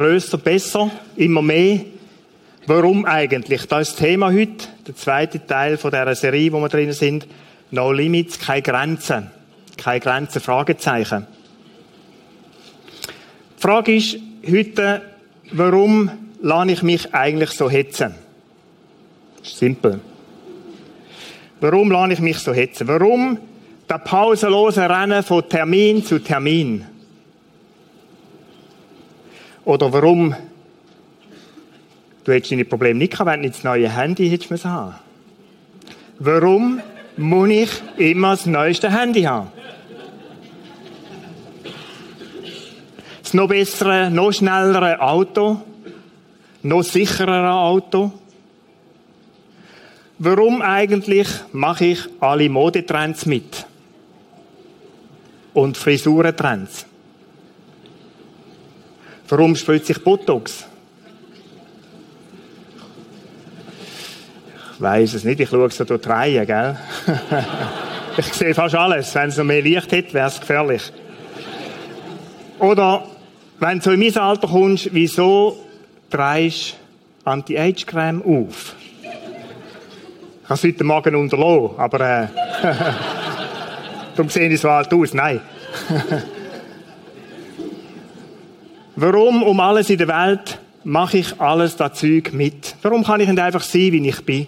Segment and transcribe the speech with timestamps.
[0.00, 1.80] Größer, besser, immer mehr.
[2.66, 3.66] Warum eigentlich?
[3.66, 7.26] Das ist das Thema heute, der zweite Teil von dieser Serie, wo wir drin sind.
[7.70, 9.30] No Limits, keine Grenzen.
[9.76, 11.26] Keine Grenzen, Fragezeichen.
[13.58, 14.16] Die Frage ist
[14.50, 15.02] heute,
[15.52, 18.14] warum lasse ich mich eigentlich so hetzen?
[19.42, 20.00] Das simpel.
[21.60, 22.88] Warum lasse ich mich so hetzen?
[22.88, 23.36] Warum
[23.86, 26.86] der pausenlose Rennen von Termin zu Termin?
[29.70, 30.34] Oder warum
[32.24, 34.96] du hättest deine Probleme nicht gehabt, wenn du nicht das neue Handy hättest haben?
[36.18, 36.80] Warum
[37.16, 39.52] muss ich immer das neueste Handy haben?
[43.22, 45.62] Das noch bessere, noch schnellere Auto?
[46.64, 48.10] Noch sicherere Auto?
[50.18, 53.66] Warum eigentlich mache ich alle Modetrends mit?
[55.54, 56.89] Und Frisurentrends?
[59.30, 60.66] Warum spritze ich Botox?
[64.74, 66.76] Ich weiß es nicht, ich schaue so durch die gell?
[68.16, 69.14] ich sehe fast alles.
[69.14, 70.92] Wenn es noch mehr Licht hätte, wäre es gefährlich.
[72.58, 73.04] Oder,
[73.60, 75.56] wenn du in mein Alter kommst, wieso
[76.10, 76.76] trägst
[77.24, 78.74] Anti-Age-Creme auf?
[79.00, 82.26] Ich habe es heute Morgen unterlassen, aber äh,
[84.16, 85.14] darum sehe ich so alt aus.
[85.14, 85.40] Nein.
[89.02, 92.76] Warum um alles in der Welt mache ich alles das Zeug mit?
[92.82, 94.46] Warum kann ich nicht einfach sein, wie ich bin?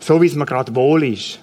[0.00, 1.38] So wie es mir gerade wohl ist.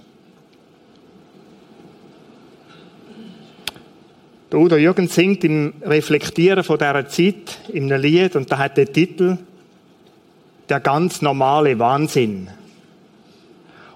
[4.52, 8.76] Der Udo Jürgen singt im Reflektieren von dieser Zeit in einem Lied und da hat
[8.76, 9.38] der Titel
[10.68, 12.50] Der ganz normale Wahnsinn.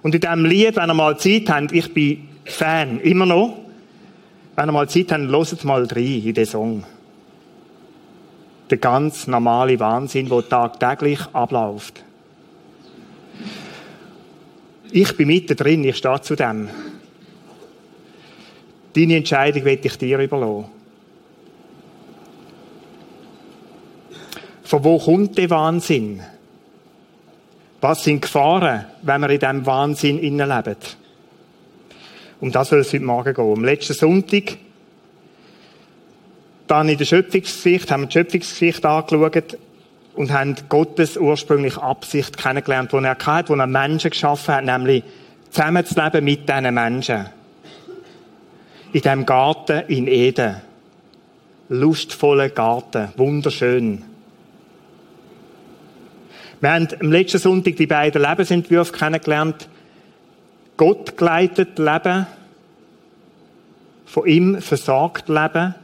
[0.03, 3.68] Und in diesem Lied, wenn ihr mal Zeit habt, ich bin Fan, immer noch,
[4.59, 6.83] wenn ihr mal Zeit habt, hört mal rein in den Song.
[8.69, 12.03] Der ganz normale Wahnsinn, der tagtäglich abläuft.
[14.91, 16.67] Ich bin mittendrin, ich stehe zu dem.
[18.93, 20.65] Deine Entscheidung will ich dir überlassen.
[24.63, 26.21] Von wo kommt der Wahnsinn?
[27.79, 30.98] Was sind Gefahren, wenn wir in diesem Wahnsinn leben?
[32.39, 33.53] Um das soll es heute Morgen gehen.
[33.53, 34.57] Am letzten Sonntag,
[36.67, 39.57] dann in der Schöpfungsgeschichte, haben wir die Schöpfungsgeschichte angeschaut
[40.15, 45.03] und haben Gottes ursprüngliche Absicht kennengelernt, die er hatte, wo er Menschen geschaffen hat, nämlich
[45.49, 47.29] zusammenzuleben mit diesen Menschen
[48.93, 50.57] in dem Garten in Eden.
[51.69, 54.03] Lustvoller Garten, wunderschön.
[56.61, 59.69] Wir haben am letzten Sonntag die beiden Lebensentwürfe kennengelernt.
[60.79, 62.25] Gott geleitet Leben,
[64.05, 65.75] von ihm versagt Leben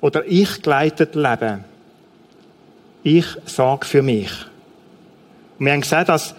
[0.00, 1.64] oder ich geleitet Leben.
[3.02, 4.30] Ich sorge für mich.
[5.58, 6.34] Und wir haben gesehen, dass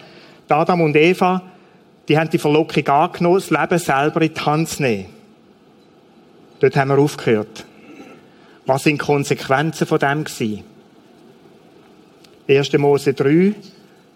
[0.48, 1.40] Adam und Eva,
[2.08, 5.06] die haben die Verlockung angenommen, das Leben selber in die Hand zu nehmen.
[6.58, 7.64] Dort haben wir aufgehört.
[8.66, 10.64] Was sind die Konsequenzen von dem gewesen?
[12.48, 12.72] 1.
[12.72, 13.54] Mose 3,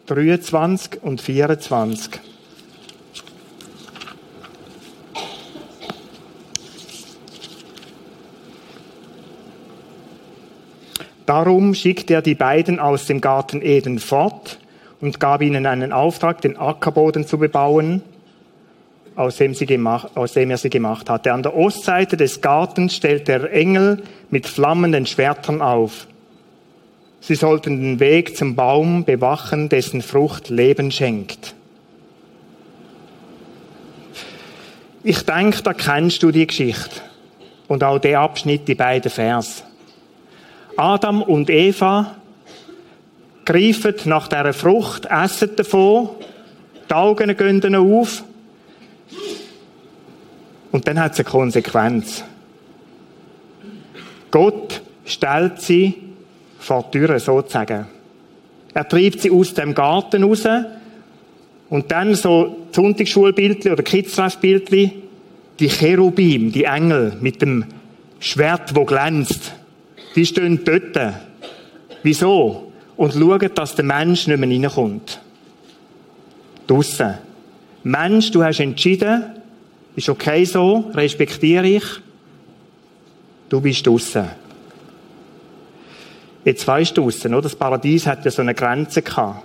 [0.06, 2.31] 23 und 24.
[11.26, 14.58] Darum schickte er die beiden aus dem Garten Eden fort
[15.00, 18.02] und gab ihnen einen Auftrag, den Ackerboden zu bebauen
[19.16, 21.32] aus dem, gemacht, aus dem er sie gemacht hatte.
[21.32, 26.06] An der Ostseite des Gartens stellte der Engel mit flammenden Schwertern auf.
[27.20, 31.54] Sie sollten den Weg zum Baum bewachen, dessen Frucht Leben schenkt.
[35.04, 37.00] Ich denke, da kennst du die Geschichte.
[37.68, 39.64] Und auch der Abschnitt, die beiden Vers.
[40.76, 42.16] Adam und Eva
[43.44, 46.10] greifen nach dieser Frucht, essen davon,
[46.88, 48.24] die Augen gehen auf
[50.70, 52.24] und dann hat es eine Konsequenz.
[54.30, 55.94] Gott stellt sie
[56.58, 57.86] vor die Türe, sozusagen.
[58.72, 60.48] Er treibt sie aus dem Garten raus
[61.68, 64.92] und dann so Sonntagsschulbildli oder Kidsref-Bildli,
[65.58, 67.66] die Cherubim, die Engel mit dem
[68.18, 69.52] Schwert, wo glänzt,
[70.14, 71.14] die stehen dort.
[72.02, 72.72] Wieso?
[72.96, 75.20] Und schauen, dass der Mensch nicht mehr reinkommt.
[76.66, 77.14] Draussen.
[77.82, 79.24] Mensch, du hast entschieden,
[79.96, 81.84] ist okay so, respektiere ich.
[83.48, 84.28] Du bist draussen.
[86.44, 87.42] Jetzt weißt du draussen, oder?
[87.42, 89.44] Das Paradies hat ja so eine Grenze gehabt.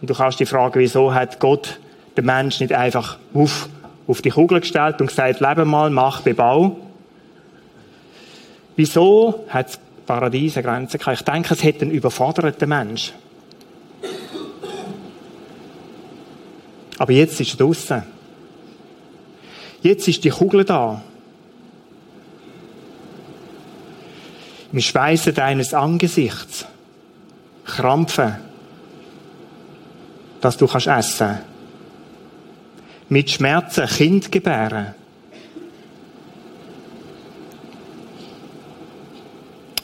[0.00, 1.78] Und du kannst dich fragen, wieso hat Gott
[2.16, 3.68] den Menschen nicht einfach auf,
[4.06, 6.76] auf die Kugel gestellt und gesagt, lebe mal, mach, bebau.
[8.76, 9.78] Wieso hat
[10.10, 11.20] Paradies eine Grenze gehabt?
[11.20, 13.12] Ich denke, es hätte einen überforderten Mensch.
[16.98, 18.02] Aber jetzt ist er draussen.
[19.82, 21.00] Jetzt ist die Kugel da.
[24.72, 26.66] Im Schweißen deines Angesichts.
[27.64, 28.34] Krampfen.
[30.40, 31.38] Dass du kannst essen.
[33.08, 34.96] Mit Schmerzen Kind gebären.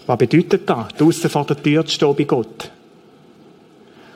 [0.07, 2.71] Was bedeutet das, draussen vor der Tür zu stehen bei Gott?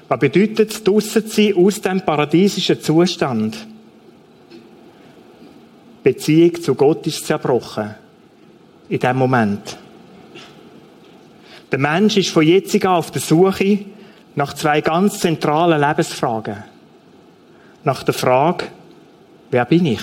[0.08, 3.66] Was bedeutet es, draussen zu sein aus dem paradiesischen Zustand?
[4.50, 7.94] Die Beziehung zu Gott ist zerbrochen.
[8.88, 9.76] In dem Moment.
[11.70, 13.84] Der Mensch ist von jetzt an auf der Suche
[14.34, 16.64] nach zwei ganz zentralen Lebensfragen.
[17.84, 18.66] Nach der Frage,
[19.50, 20.02] wer bin ich?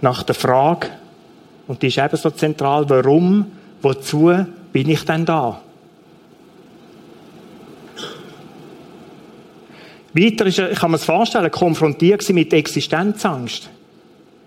[0.00, 0.90] Nach der Frage,
[1.68, 3.46] und die ist ebenso zentral, warum,
[3.82, 4.32] wozu
[4.72, 5.60] bin ich denn da?
[10.14, 13.68] Weiter ist kann mir das vorstellen, konfrontiert sie mit Existenzangst.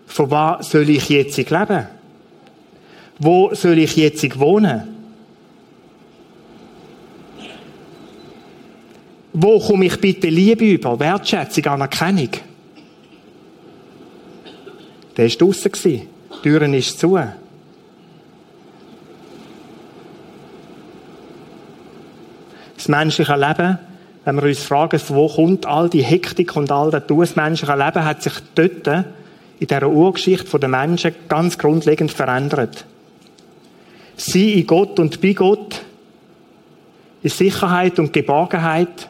[0.08, 1.88] Von was soll ich jetzt leben?
[3.20, 4.96] Wo soll ich jetzt wohnen?
[9.34, 11.00] Wo komme ich bitte Liebe über?
[11.00, 12.30] Wertschätzung, Anerkennung?
[15.16, 16.11] Der war draussen.
[16.44, 17.20] Die Türen ist zu.
[22.76, 23.78] Das menschliche Leben
[24.24, 28.06] wenn wir uns fragen, wo kommt all die Hektik und all das das menschliche Leben,
[28.06, 28.88] hat sich dort
[29.60, 32.86] in dieser Urgeschichte der Menschen ganz grundlegend verändert.
[34.16, 35.82] Sie in Gott und bei Gott,
[37.24, 39.10] in Sicherheit und Geborgenheit,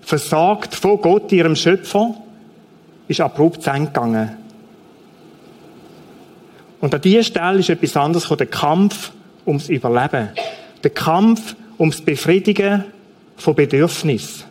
[0.00, 2.14] versagt von Gott, ihrem Schöpfer,
[3.08, 4.41] ist abrupt zu Ende gegangen.
[6.82, 9.12] Und an dieser Stelle ist etwas anderes der Kampf
[9.46, 10.30] ums Überleben.
[10.82, 12.82] Der Kampf ums Befriedigen
[13.36, 14.46] von Bedürfnissen.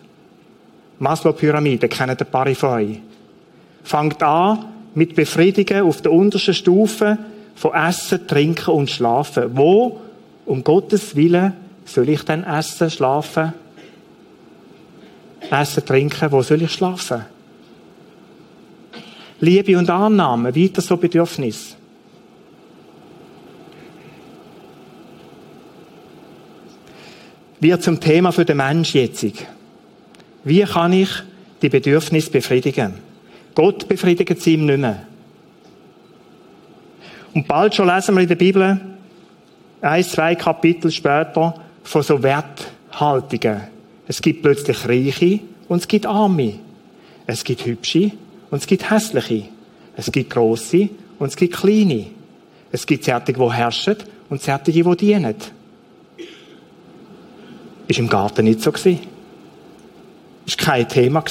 [0.99, 2.15] Maslow-Pyramide, kennen
[2.55, 2.99] von euch.
[3.83, 7.17] Fangt an mit Befriedigen auf der untersten Stufe
[7.55, 9.57] von Essen, Trinken und Schlafen.
[9.57, 9.99] Wo,
[10.45, 11.51] um Gottes Willen,
[11.83, 13.51] soll ich denn essen, schlafen?
[15.49, 17.25] Essen, trinken, wo soll ich schlafen?
[19.41, 21.75] Liebe und Annahme, weiter so Bedürfnis.
[27.61, 29.23] Wird zum Thema für den Mensch jetzt.
[30.43, 31.09] Wie kann ich
[31.61, 32.95] die Bedürfnisse befriedigen?
[33.53, 35.05] Gott befriedigt sie ihm nicht mehr.
[37.35, 38.81] Und bald schon lesen wir in der Bibel,
[39.79, 41.53] ein, zwei Kapitel später,
[41.83, 43.61] von so Werthaltungen.
[44.07, 46.55] Es gibt plötzlich Reiche und es gibt Arme.
[47.27, 48.11] Es gibt Hübsche
[48.49, 49.49] und es gibt Hässliche.
[49.95, 52.07] Es gibt Grosse und es gibt Kleine.
[52.71, 53.97] Es gibt Zärtige, die herrschen
[54.29, 55.35] und Zärtige, die dienen.
[57.87, 59.07] Ist im Garten nicht so gewesen.
[60.45, 61.23] War kein Thema.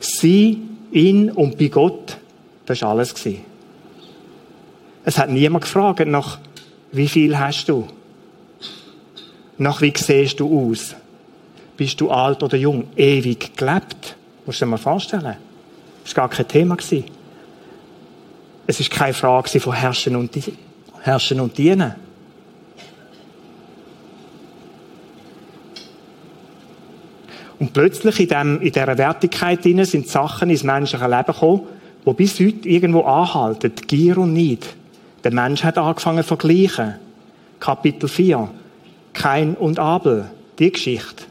[0.00, 2.18] Sie, in und bei Gott,
[2.66, 3.14] das war alles.
[5.04, 6.38] Es hat niemand gefragt nach,
[6.92, 7.86] wie viel hast du?
[9.58, 10.94] Nach wie siehst du aus?
[11.76, 12.88] Bist du alt oder jung?
[12.96, 14.16] Ewig gelebt?
[14.46, 15.36] Musst du dir mal vorstellen.
[16.04, 16.76] Das war gar kein Thema.
[18.66, 20.30] Es war keine Frage von Herrschen und,
[21.02, 21.94] Herrschen und Dienen.
[27.58, 31.62] Und plötzlich in, dem, in dieser Wertigkeit drin sind Sachen ins menschliche Leben gekommen,
[32.06, 33.72] die bis heute irgendwo anhalten.
[33.86, 34.66] Gier und Neid.
[35.22, 36.96] Der Mensch hat angefangen zu vergleichen.
[37.60, 38.50] Kapitel 4.
[39.12, 40.26] Kein und Abel.
[40.58, 41.24] Die Geschichte.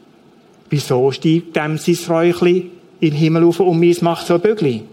[0.70, 4.84] Wieso steigt dem sein Räuchli in den Himmel auf und meins macht so ein Bügli?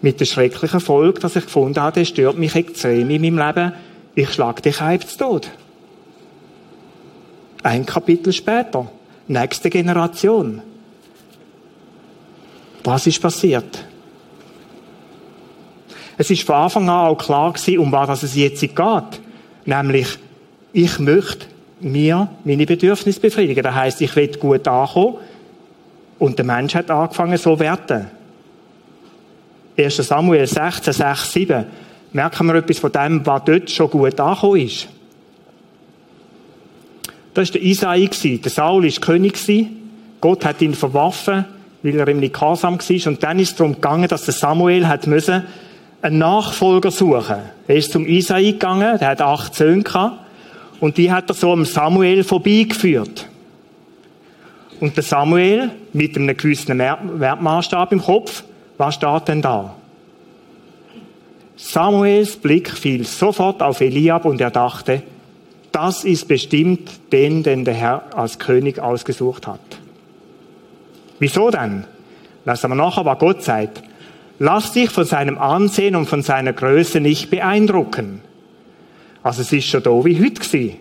[0.00, 3.72] Mit der schrecklichen Folge, dass ich gefunden habe, der stört mich extrem in meinem Leben.
[4.14, 5.50] Ich schlag dich halb zu Tod.
[7.62, 8.90] Ein Kapitel später.
[9.28, 10.62] Nächste Generation.
[12.84, 13.84] Was ist passiert?
[16.18, 18.76] Es ist von Anfang an auch klar gewesen, um was es jetzt geht.
[19.64, 20.18] Nämlich,
[20.72, 21.46] ich möchte
[21.80, 23.62] mir meine Bedürfnisse befriedigen.
[23.62, 25.16] Das heißt, ich will gut ankommen.
[26.18, 28.10] Und der Mensch hat angefangen, so zu werden.
[29.76, 29.96] 1.
[29.96, 31.64] Samuel 16, 6, 7.
[32.12, 34.88] Merken wir etwas von dem, was dort schon gut angekommen ist.
[37.34, 38.08] Das war der Isai.
[38.22, 39.38] Der Saul war König.
[40.20, 41.44] Gott hat ihn verworfen,
[41.82, 43.06] weil er ihm nicht gehorsam war.
[43.06, 45.44] Und dann ist es darum gegangen, dass der Samuel hat müssen
[46.02, 47.36] einen Nachfolger suchen.
[47.68, 50.18] Er ist zum Isai gegangen, der hat acht Söhne gehabt.
[50.80, 53.28] Und die hat er so am Samuel vorbeigeführt.
[54.80, 58.42] Und der Samuel, mit einem gewissen Wertmaßstab im Kopf,
[58.78, 59.76] was steht denn da?
[61.56, 65.02] Samuels Blick fiel sofort auf Eliab und er dachte,
[65.72, 69.60] das ist bestimmt den, den der Herr als König ausgesucht hat.
[71.18, 71.84] Wieso denn?
[72.44, 73.82] Lass wir nachher, was Gott sagt.
[74.38, 78.20] Lass dich von seinem Ansehen und von seiner Größe nicht beeindrucken.
[79.22, 80.76] Also es ist schon da wie heute gewesen.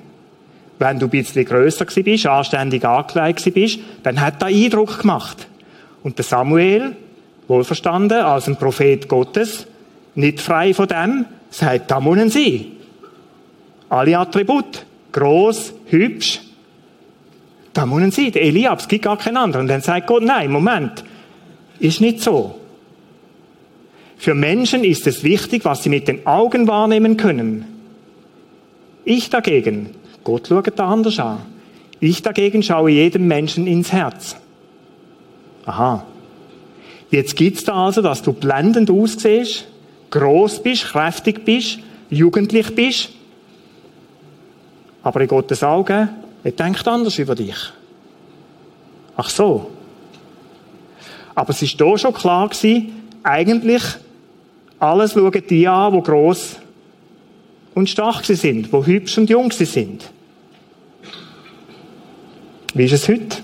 [0.79, 5.47] Wenn du ein bisschen grösser bist, anständig angekleidet bist, dann hat er Eindruck gemacht.
[6.01, 6.95] Und der Samuel,
[7.47, 9.67] wohlverstanden, als ein Prophet Gottes,
[10.15, 12.71] nicht frei von dem, sagt, da muss sie.
[13.91, 14.85] Alle Attribute.
[15.11, 16.39] Groß, hübsch.
[17.73, 18.31] Da muss sie.
[18.31, 19.63] Der Eliab, es gibt gar keinen anderen.
[19.63, 21.03] Und dann sagt Gott, nein, Moment.
[21.79, 22.55] Ist nicht so.
[24.17, 27.65] Für Menschen ist es wichtig, was sie mit den Augen wahrnehmen können.
[29.03, 29.89] Ich dagegen,
[30.23, 31.39] Gott schaut da anders an.
[31.99, 34.37] Ich dagegen schaue jedem Menschen ins Herz.
[35.65, 36.05] Aha.
[37.09, 39.67] Jetzt gibt's da also, dass du blendend aussiehst,
[40.11, 41.79] groß bist, kräftig bist,
[42.09, 43.09] jugendlich bist.
[45.03, 46.09] Aber in Gottes Augen,
[46.43, 47.57] er denkt anders über dich.
[49.15, 49.71] Ach so.
[51.35, 53.83] Aber es ist da schon klar gewesen, eigentlich
[54.79, 56.57] alles schauen die an, die gross
[57.73, 60.09] und stark sie sind, wo hübsch und jung sie sind.
[62.73, 63.37] Wie ist es heute?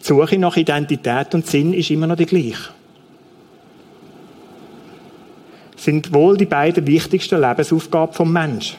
[0.00, 2.70] Die Suche nach Identität und Sinn ist immer noch die gleiche.
[5.82, 8.76] Sind wohl die beiden wichtigsten Lebensaufgaben vom Menschen.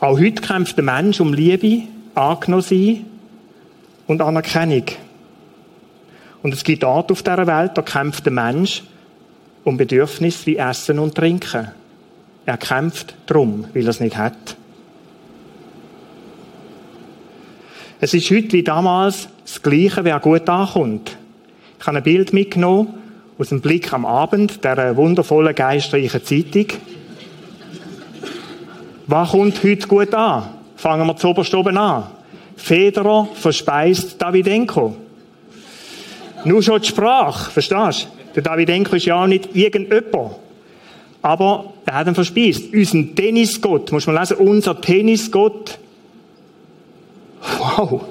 [0.00, 1.84] Auch heute kämpft der Mensch um Liebe,
[2.16, 3.06] angenommen
[4.08, 4.86] und Anerkennung.
[6.42, 8.82] Und es gibt Orte auf dieser Welt, da kämpft der Mensch
[9.62, 11.68] um Bedürfnisse wie Essen und Trinken.
[12.44, 14.56] Er kämpft drum, weil er es nicht hat.
[18.00, 21.16] Es ist heute wie damals das Gleiche, wer gut ankommt.
[21.78, 23.01] Ich habe ein Bild mitgenommen
[23.42, 26.66] aus dem Blick am Abend, der wundervollen, geistreichen Zeitung.
[29.08, 30.44] Was kommt heute gut an?
[30.76, 32.04] Fangen wir zuoberst oben an.
[32.56, 34.94] Federer verspeist Davidenko.
[36.44, 38.34] Nur schon die Sprache, verstehst du?
[38.36, 40.36] Der Davidenko ist ja auch nicht irgendjemand.
[41.20, 42.72] Aber er hat ihn verspeist.
[42.72, 45.78] Unser Tennisgott, muss man lesen, unser Tennisgott.
[47.58, 48.02] Wow.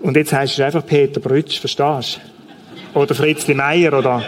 [0.00, 2.37] Und jetzt heißt es einfach Peter Brütsch, verstehst du?
[2.94, 4.22] Oder Fritzli Meier, oder?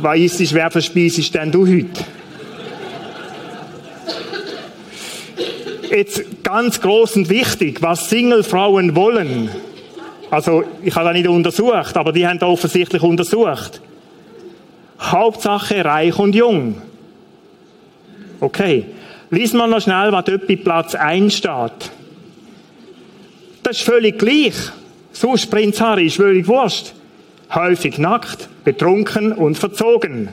[0.00, 2.04] Was es, wer verspeist denn du heute?
[5.90, 9.50] Jetzt ganz groß und wichtig, was Singlefrauen wollen.
[10.30, 13.82] Also, ich habe das nicht untersucht, aber die haben da offensichtlich untersucht.
[14.98, 16.80] Hauptsache reich und jung.
[18.40, 18.86] Okay.
[19.30, 21.90] Lies mal noch schnell, was dort bei Platz 1 steht.
[23.62, 24.54] Das ist völlig gleich.
[25.12, 26.92] Sonst Prinz Harry ist völlig wurscht.
[27.54, 30.30] Häufig nackt, betrunken und verzogen.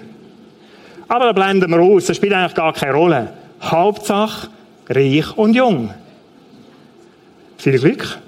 [1.08, 3.34] Aber da blenden wir aus, das spielt eigentlich gar keine Rolle.
[3.62, 4.48] Hauptsache
[4.90, 5.94] reich und jung.
[7.58, 8.20] Viel Glück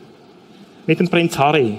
[0.87, 1.77] mit dem Prinz Harry.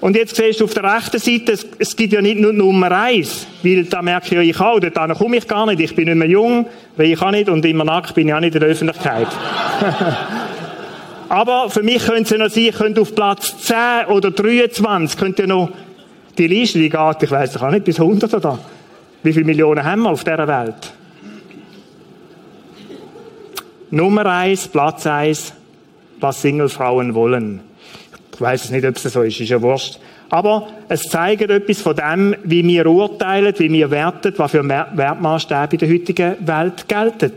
[0.00, 3.46] Und jetzt siehst du auf der rechten Seite, es, gibt ja nicht nur Nummer eins,
[3.64, 6.16] weil da merke ich ja ich auch, dort komme ich gar nicht, ich bin nicht
[6.16, 6.66] mehr jung,
[6.96, 9.26] weil ich auch nicht und immer nackt bin ich auch nicht in der Öffentlichkeit.
[11.28, 15.70] Aber für mich könnte es noch sein, könnte auf Platz 10 oder 23, könnte noch,
[16.38, 18.58] die Liste, die geht, ich weiß auch nicht, bis 100 oder?
[19.22, 20.92] Wie viele Millionen haben wir auf dieser Welt?
[23.90, 25.52] Nummer eins, Platz eins,
[26.20, 27.60] was Singlefrauen wollen.
[28.34, 29.98] Ich weiß es nicht, ob es so ist, ist ja wurscht.
[30.28, 35.68] Aber es zeigt etwas von dem, wie wir urteilen, wie wir werten, was für Wertmaßstäbe
[35.72, 37.32] in der heutigen Welt gelten.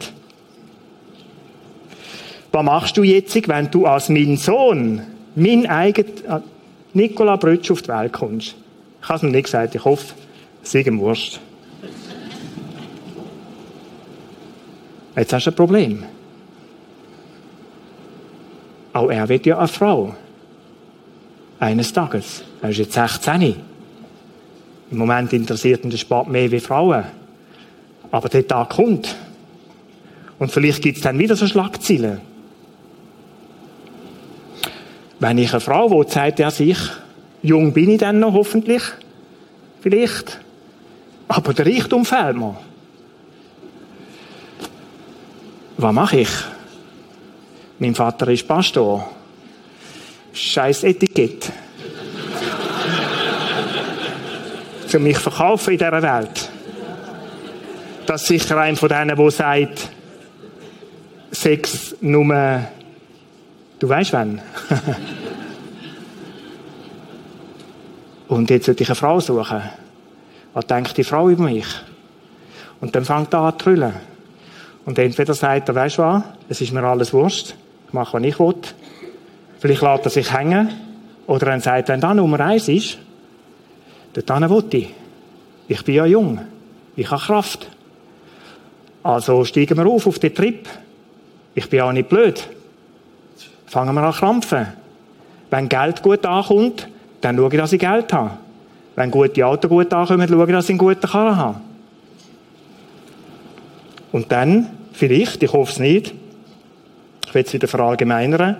[2.52, 5.02] Was machst du jetzt, wenn du als mein Sohn,
[5.36, 6.42] mein eigener äh,
[6.94, 8.56] Nikola Brütsch auf die Welt kommst?
[9.02, 10.14] Ich habe es mir nicht gesagt, ich hoffe,
[10.64, 11.40] es ihm wurscht.
[15.16, 16.04] Jetzt hast du ein Problem.
[18.94, 20.16] Auch er wird ja eine Frau.
[21.60, 22.44] Eines Tages.
[22.62, 23.56] Er ist jetzt 16.
[24.92, 27.04] Im Moment interessiert ihn der Sport mehr wie Frauen.
[28.12, 29.16] Aber der Tag kommt.
[30.40, 32.29] Und vielleicht gibt es dann wieder so Schlagzeilen.
[35.20, 36.78] Wenn ich eine Frau will, sagt er sich,
[37.42, 38.84] jung bin ich dann noch hoffentlich.
[39.82, 40.40] Vielleicht.
[41.28, 42.56] Aber der Reichtum fehlt mir.
[45.78, 46.30] Was mache ich?
[47.80, 49.10] Mein Vater ist Pastor.
[50.34, 51.52] Scheiß Etikett.
[54.88, 56.50] Für mich verkaufen in dieser Welt.
[58.06, 59.90] Das ist sicher ein von denen, der sagt,
[61.32, 62.64] Sex nur
[63.80, 64.42] Du weißt wann.
[68.28, 69.62] und jetzt sollte ich eine Frau suchen.
[70.54, 71.66] Was denkt die Frau über mich?
[72.82, 73.94] Und dann fängt er an zu trüllen.
[74.86, 77.56] Und entweder sagt er, weißt du was, es ist mir alles Wurst,
[77.88, 78.56] ich mache, was ich will.
[79.60, 80.70] Vielleicht lässt er sich hängen.
[81.28, 82.98] Oder dann sagt er, wenn da Nummer eins ist,
[84.26, 84.94] dann will ich.
[85.68, 86.40] Ich bin ja jung.
[86.96, 87.70] Ich habe Kraft.
[89.04, 90.68] Also steigen wir auf auf den Trip.
[91.54, 92.50] Ich bin auch nicht blöd.
[93.70, 94.66] Fangen wir an krampfen.
[95.52, 96.88] Wenn Geld gut ankommt,
[97.22, 98.32] dann schaue ich, dass ich Geld habe.
[98.96, 101.62] Wenn gute Autos gut ankommen, schaue ich, dass ich einen guten Karren habe.
[104.12, 106.16] Und dann, vielleicht, ich hoffe es nicht,
[107.28, 108.58] ich will es wieder verallgemeinern,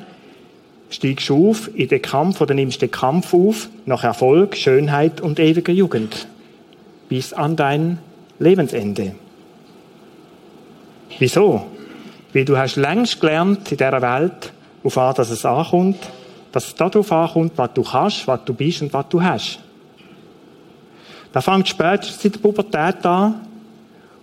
[0.92, 5.40] steigst du auf in den Kampf oder nimmst den Kampf auf nach Erfolg, Schönheit und
[5.40, 6.28] ewiger Jugend.
[7.10, 7.98] Bis an dein
[8.38, 9.16] Lebensende.
[11.18, 11.66] Wieso?
[12.32, 15.98] Weil du hast längst gelernt in dieser Welt, auf was dass es ankommt,
[16.52, 19.60] dass es darauf ankommt, was du kannst, was du bist und was du hast.
[21.32, 23.42] Da fängt spätestens in der Pubertät an.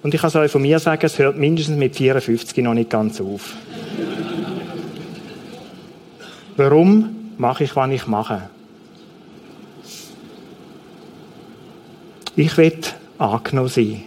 [0.02, 2.90] Und ich kann es euch von mir sagen, es hört mindestens mit 54 noch nicht
[2.90, 3.50] ganz auf.
[6.56, 8.42] Warum mache ich, was ich mache?
[12.34, 12.80] Ich will
[13.18, 14.02] angenommen sein.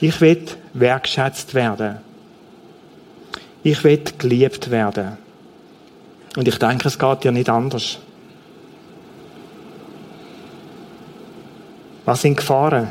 [0.00, 0.44] Ich will
[0.74, 1.98] wertschätzt werden.
[3.64, 5.16] Ich will geliebt werden.
[6.36, 7.98] Und ich denke, es geht ja nicht anders.
[12.04, 12.88] Was sind Gefahren?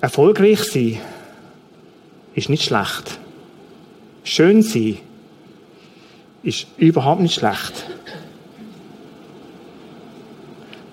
[0.00, 1.00] Erfolgreich sein
[2.34, 3.18] ist nicht schlecht.
[4.22, 4.98] Schön sein
[6.44, 7.86] ist überhaupt nicht schlecht.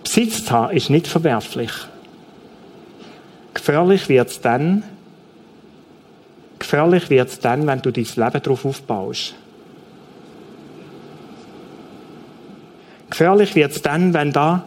[0.03, 1.71] Besitz haben ist nicht verwerflich.
[3.53, 4.83] Gefährlich wird es dann,
[6.75, 9.35] gefährlich wird's dann, wenn du dein Leben darauf aufbaust.
[13.09, 14.65] Gefährlich wird es dann, wenn da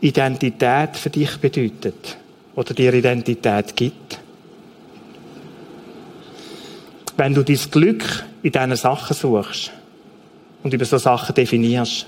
[0.00, 2.16] Identität für dich bedeutet
[2.54, 4.20] oder dir Identität gibt
[7.20, 9.72] wenn du dein Glück in diesen Sachen suchst
[10.62, 12.06] und über so Sachen definierst.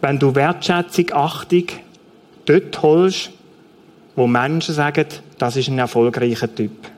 [0.00, 1.66] Wenn du Wertschätzung, Achtung
[2.46, 3.28] dort holst,
[4.16, 5.04] wo Menschen sagen,
[5.44, 6.88] das ist ein erfolgreicher Typ.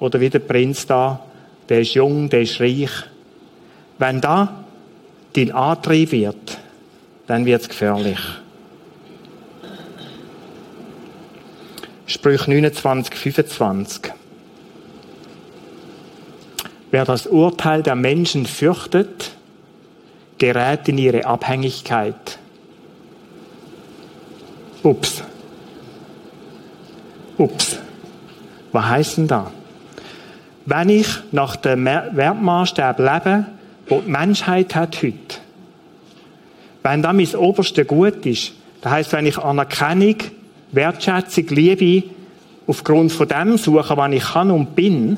[0.00, 1.20] Oder wie der Prinz da,
[1.68, 2.88] der ist jung, der ist reich.
[3.98, 4.64] Wenn da
[5.36, 6.56] dein Antrieb wird,
[7.26, 8.18] dann wird es gefährlich.
[12.06, 14.12] Sprüche 29, 25.
[16.90, 19.32] Wer das Urteil der Menschen fürchtet,
[20.38, 22.38] gerät in ihre Abhängigkeit.
[24.82, 25.22] Ups.
[27.38, 27.78] Ups.
[28.72, 29.50] Was heißt denn da?
[30.66, 33.46] Wenn ich nach dem Wertmaßstab lebe,
[33.88, 35.38] wo die Menschheit hat heute,
[36.82, 40.16] wenn das mein oberste Gut ist, das heißt, wenn ich Anerkennung
[40.72, 42.08] Wertschätzung, Liebe
[42.66, 45.16] aufgrund von dem suchen, was ich kann und bin,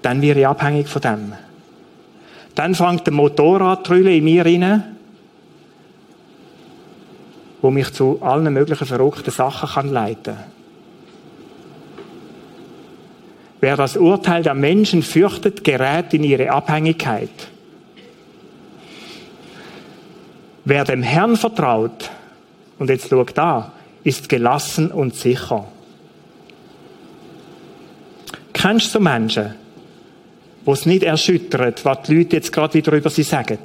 [0.00, 1.32] dann werde ich abhängig von dem.
[2.54, 4.96] Dann fängt der Motorradtrülle in mir rein,
[7.60, 10.36] wo mich zu allen möglichen verrückten Sachen kann leiten
[13.60, 17.48] Wer das Urteil der Menschen fürchtet, gerät in ihre Abhängigkeit.
[20.64, 22.10] Wer dem Herrn vertraut,
[22.78, 23.72] und jetzt schau da,
[24.04, 25.66] ist gelassen und sicher.
[28.52, 29.54] Kennst du Menschen,
[30.64, 33.58] wo es nicht erschüttert, was die Leute jetzt gerade wieder über sie sagen?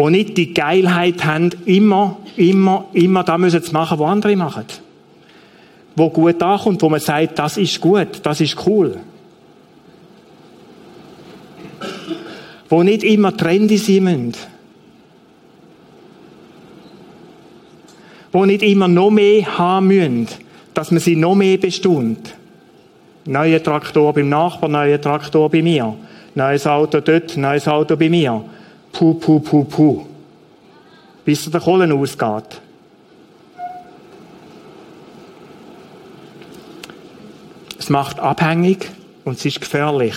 [0.00, 4.64] Wo nicht die Geilheit haben, immer, immer, immer da müssen sie machen, was andere machen.
[5.94, 8.96] Wo gut ankommt, wo man sagt, das ist gut, das ist cool.
[12.70, 14.34] Wo nicht immer trendy sein müssen
[18.32, 20.28] wo nicht immer noch mehr haben müssen,
[20.72, 22.36] dass man sie noch mehr bestund.
[23.26, 25.94] Neuer Traktor beim Nachbar, neuer Traktor bei mir.
[26.34, 28.42] Neues Auto dort, neues Auto bei mir.
[28.92, 30.06] Puh, puh, puh, puh.
[31.24, 32.60] Bis der Kohlen ausgeht.
[37.78, 38.90] Es macht abhängig
[39.24, 40.14] und es ist gefährlich,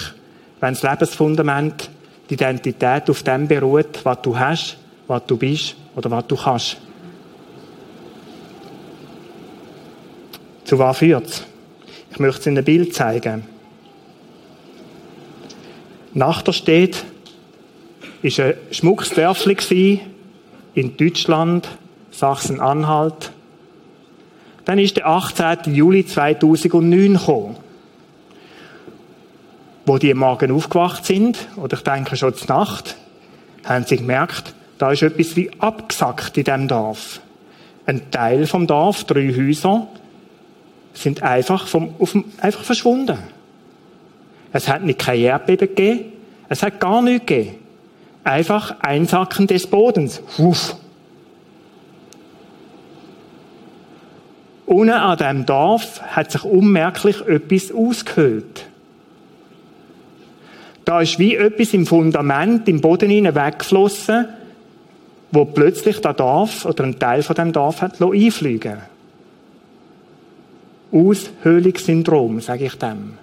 [0.60, 1.90] wenn das Lebensfundament,
[2.30, 6.78] die Identität auf dem beruht, was du hast, was du bist oder was du kannst.
[10.66, 11.44] Zu was führt's?
[12.12, 13.44] Ich möchte es in einem Bild zeigen.
[16.14, 17.04] Nachterstedt
[18.24, 20.00] ist ein schmuckes Dörfli
[20.74, 21.68] in Deutschland,
[22.12, 23.32] Sachsen-Anhalt.
[24.64, 25.76] Dann ist der 18.
[25.76, 27.58] Juli 2009 gekommen.
[29.86, 32.96] Wo die Morgen aufgewacht sind, oder ich denke schon zur Nacht,
[33.66, 37.20] haben sie gemerkt, da ist etwas wie abgesackt in diesem Dorf.
[37.86, 39.88] Ein Teil vom Dorf, drei Häuser,
[40.94, 43.18] sind einfach, vom, dem, einfach verschwunden.
[44.54, 46.14] Es hat nicht kein Erdbeben gegeben,
[46.48, 47.63] es hat gar nichts gegeben.
[48.24, 50.22] Einfach Einsacken des Bodens.
[50.38, 50.76] Uff.
[54.66, 58.66] Unten an diesem Dorf hat sich unmerklich etwas ausgehöhlt.
[60.86, 64.28] Da ist wie etwas im Fundament, im Boden hinein weggeflossen,
[65.32, 68.78] wo plötzlich der Dorf oder ein Teil von dem Dorf hat einfliegen
[70.92, 73.18] Aushöhlungssyndrom, sage ich dem.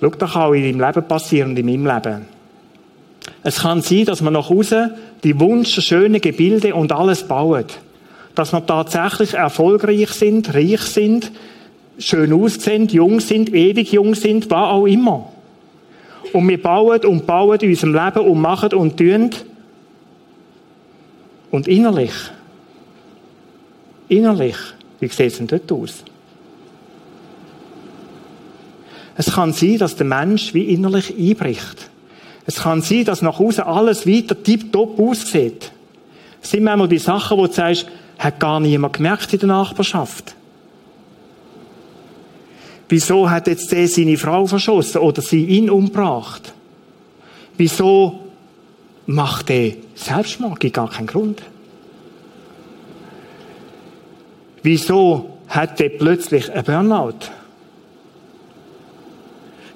[0.00, 2.26] Schau, das kann auch in deinem Leben passieren und in meinem Leben.
[3.42, 7.78] Es kann sein, dass man nach Hause die Wunsch, schöne Gebilde und alles baut.
[8.34, 11.30] Dass wir tatsächlich erfolgreich sind, reich sind,
[11.98, 15.32] schön aussehen, jung sind, ewig jung sind, was auch immer.
[16.32, 19.30] Und wir bauen und bauen in unserem Leben und machen und tun.
[21.50, 22.12] Und innerlich,
[24.08, 24.56] innerlich,
[25.00, 26.04] wie sieht es denn dort aus?
[29.20, 31.90] Es kann sein, dass der Mensch wie innerlich einbricht.
[32.46, 35.72] Es kann sein, dass nach außen alles weiter tiptop aussieht.
[36.40, 37.86] Es sind manchmal die Sachen, wo du sagst,
[38.18, 40.34] hat gar niemand gemerkt in der Nachbarschaft.
[42.88, 46.54] Wieso hat jetzt der seine Frau verschossen oder sie ihn umgebracht?
[47.58, 48.20] Wieso
[49.04, 50.60] macht er Selbstmord?
[50.72, 51.42] Gar keinen Grund.
[54.62, 57.28] Wieso hat er plötzlich ein Burnout?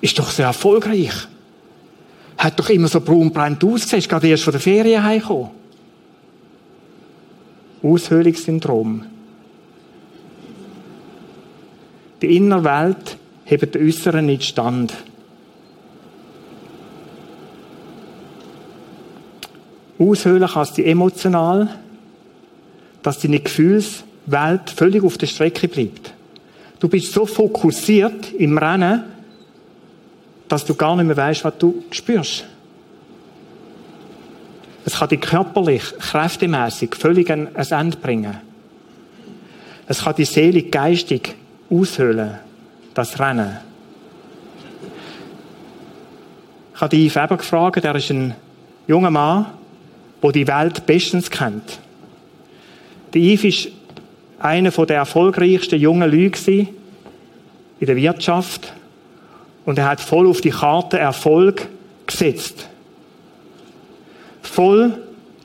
[0.04, 1.14] Ist doch sehr erfolgreich.
[2.36, 5.48] Hat doch immer so braunbrennt ausgesehen, ist gerade erst von der Ferien heimgekommen.
[7.82, 9.06] Aushöhlungssyndrom.
[12.20, 14.92] Die innere Welt hebt den äußeren nicht stand.
[19.98, 21.78] Aushöhlen kannst du emotional,
[23.02, 26.12] dass deine Gefühlswelt völlig auf der Strecke bleibt.
[26.78, 29.13] Du bist so fokussiert im Rennen,
[30.54, 32.44] dass du gar nicht mehr weißt, was du spürst.
[34.84, 38.36] Es kann dich körperlich, kräftemäßig völlig ein Ende bringen.
[39.88, 41.34] Es kann die Seele geistig
[41.68, 42.38] aushöhlen,
[42.94, 43.58] das Rennen.
[46.76, 48.36] Ich habe Yves Weber gefragt, er ist ein
[48.86, 49.46] junger Mann,
[50.22, 51.80] der die Welt bestens kennt.
[53.12, 53.70] Der Yves
[54.38, 56.68] war einer der erfolgreichsten jungen Leute
[57.80, 58.72] in der Wirtschaft
[59.64, 61.68] und er hat voll auf die Karte Erfolg
[62.06, 62.68] gesetzt.
[64.42, 64.98] Voll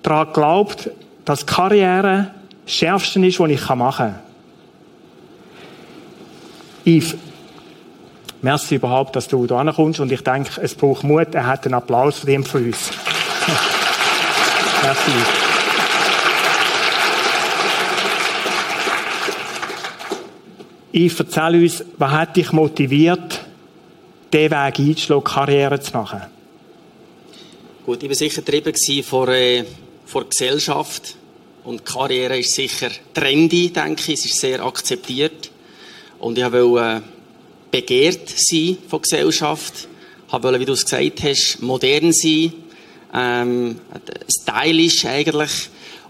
[0.04, 0.90] daran geglaubt,
[1.26, 2.32] dass Karriere
[2.66, 4.20] das Schärfste ist, was ich machen kann.
[6.86, 7.16] Yves,
[8.42, 11.34] merci überhaupt, dass du da kommst und ich denke, es braucht Mut.
[11.34, 12.92] Er hat einen Applaus von ihm für uns.
[14.84, 15.12] merci.
[20.92, 23.39] Yves, erzähl uns, was hat dich motiviert,
[24.34, 26.22] diesen Weg einzuschlagen, Karriere zu machen?
[27.86, 29.66] Gut, ich war sicher getrieben von, äh,
[30.06, 31.16] von der Gesellschaft.
[31.64, 34.20] Und Karriere ist sicher trendy, denke ich.
[34.20, 35.52] Es ist sehr akzeptiert.
[36.20, 37.02] Und ich wollte äh,
[37.72, 39.88] begehrt sein von Gesellschaft.
[40.28, 42.54] Ich wollte, wie du es gesagt hast, modern sein.
[43.14, 43.80] Ähm,
[44.30, 45.52] stylisch eigentlich.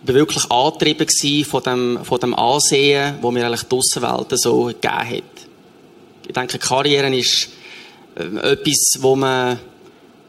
[0.01, 4.65] Ich war wirklich angetrieben von dem, von dem Ansehen, das mir eigentlich die Aussenwelt so
[4.65, 5.23] gegeben hat.
[6.27, 7.49] Ich denke, Karriere ist
[8.19, 9.60] etwas, wo man,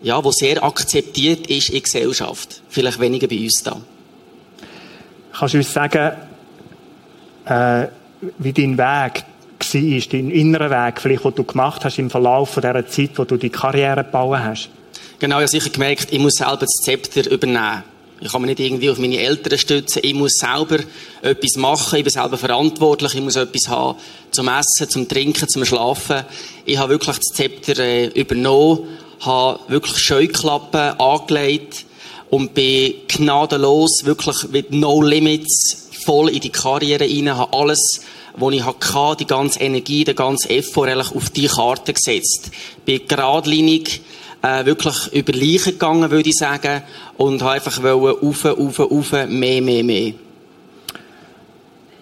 [0.03, 2.63] ja, wo sehr akzeptiert ist in der Gesellschaft.
[2.69, 3.81] Vielleicht weniger bei uns da.
[5.33, 6.13] Kannst du uns sagen,
[7.45, 7.87] äh,
[8.39, 9.25] wie dein Weg
[9.59, 13.37] war, dein innerer Weg, vielleicht, den du gemacht hast im Verlauf dieser Zeit, wo du
[13.37, 14.71] die Karriere gebaut hast?
[15.19, 17.85] Genau, ich habe sicher gemerkt, ich muss selber das Zepter übernehmen.
[18.23, 20.01] Ich kann mich nicht irgendwie auf meine Eltern stützen.
[20.03, 20.79] Ich muss selber
[21.23, 21.97] etwas machen.
[21.97, 23.15] Ich bin selber verantwortlich.
[23.15, 23.99] Ich muss etwas haben
[24.31, 26.25] zum Essen, zum Trinken, zum Schlafen.
[26.67, 31.87] Ich habe wirklich das Zepter äh, übernommen, habe wirklich Scheuklappen angelegt
[32.29, 38.03] und bin gnadenlos, wirklich mit No Limits, voll in die Karriere rein, habe alles
[38.37, 42.51] was ich hatte, die ganze Energie, den ganzen Effort auf die Karte gesetzt.
[42.85, 44.03] Bin geradlinig
[44.43, 46.83] äh, wirklich über Leichen gegangen, würde ich sagen,
[47.17, 50.15] und habe einfach wollen, auf, auf, auf, mehr, mehr, mehr.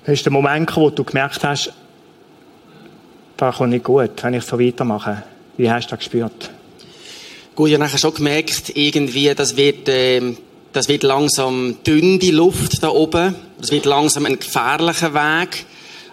[0.07, 1.73] Hast du den Moment wo du gemerkt hast,
[3.37, 5.23] da kommt nicht gut, wenn ich so weitermache?
[5.57, 6.51] Wie hast du das gespürt?
[7.55, 10.35] Gut, ich habe nachher schon gemerkt, irgendwie, das wird, äh,
[10.73, 13.35] das wird langsam dünn, die Luft da oben.
[13.61, 15.67] Das wird langsam ein gefährlicher Weg.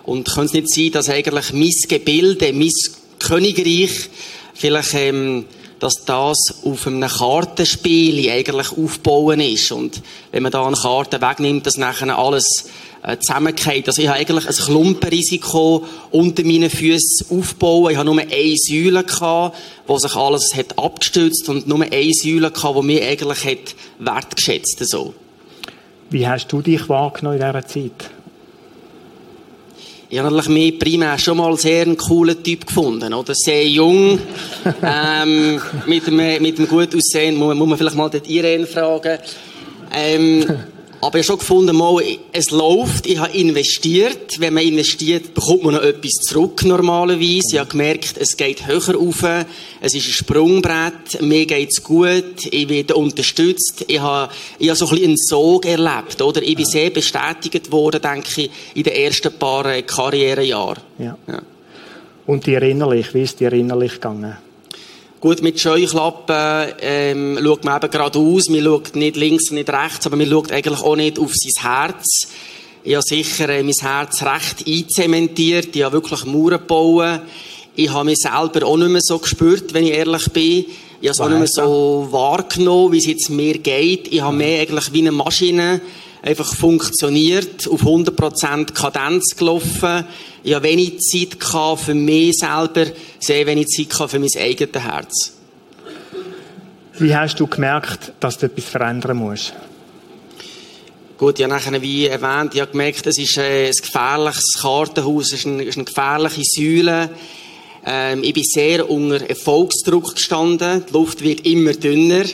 [0.04, 2.72] Und könnte es nicht sein, dass eigentlich mein Gebilde, mein
[3.20, 4.10] Königreich,
[4.54, 5.46] vielleicht, ähm,
[5.80, 9.72] dass das auf einem Kartenspiel eigentlich aufbauen ist.
[9.72, 12.70] Und wenn man da eine Karte wegnimmt, dass nachher alles
[13.04, 13.88] äh, zusammengeht.
[13.88, 17.92] Also ich habe eigentlich ein Klumpenrisiko unter meinen Füßen aufbauen.
[17.92, 22.50] Ich habe nur eine Säule gehabt, wo sich alles hat abgestützt und nur eine Säule
[22.50, 25.14] gehabt, die mich eigentlich hat wertgeschätzt so.
[26.10, 28.15] Wie hast du dich wahrgenommen in dieser Zeit?
[30.16, 33.34] Ich habe natürlich mich primär schon mal sehr einen coolen Typ gefunden, oder?
[33.36, 34.18] Sehr jung,
[34.82, 39.20] ähm, mit einem, mit einem gut Aussehen, muss, muss man vielleicht mal dort Irene fragen.
[39.94, 40.46] Ähm,
[41.06, 44.40] aber ich habe schon gefunden, mal, es läuft, ich habe investiert.
[44.40, 47.44] Wenn man investiert, bekommt man noch etwas zurück normalerweise.
[47.52, 49.24] Ich habe gemerkt, es geht höher auf,
[49.82, 53.86] es ist ein Sprungbrett, mir geht's gut, ich werde unterstützt.
[53.88, 56.42] Ich habe, ich habe so ein bisschen einen Sog erlebt, oder?
[56.42, 60.82] Ich bin sehr bestätigt worden, denke ich, in den ersten paar äh, Karrierejahren.
[60.98, 61.16] Ja.
[61.28, 61.42] ja.
[62.26, 64.38] Und die innerlich, wie ist die innerlich gegangen?
[65.26, 70.18] Gut, mit Scheuklappen ähm, schaut man eben geradeaus, man schaut nicht links nicht rechts, aber
[70.18, 72.28] man schaut eigentlich auch nicht auf sein Herz.
[72.84, 77.22] Ich habe sicher äh, mein Herz recht einzementiert, ich habe wirklich Mauern gebaut.
[77.76, 80.66] Ich habe mich selber auch nicht mehr so gespürt, wenn ich ehrlich bin.
[81.02, 84.14] Ich habe es auch nicht mehr so wahrgenommen, wie es jetzt mir geht.
[84.14, 85.82] Ich habe mehr eigentlich wie eine Maschine
[86.26, 90.06] einfach funktioniert, auf 100% Kadenz gelaufen.
[90.44, 91.38] Ich hatte wenig Zeit
[91.78, 92.88] für mich selber,
[93.20, 95.34] sehr wenig Zeit für mein eigenes Herz.
[96.98, 99.54] Wie hast du gemerkt, dass du etwas verändern musst?
[101.18, 105.46] Gut, habe nachher, wie erwähnt, ich habe gemerkt, es ist ein gefährliches Kartenhaus, es ist
[105.46, 107.10] eine, ist eine gefährliche Säule.
[107.86, 110.84] Ähm, ich bin sehr unter Erfolgsdruck gestanden.
[110.90, 112.26] Die Luft wird immer dünner.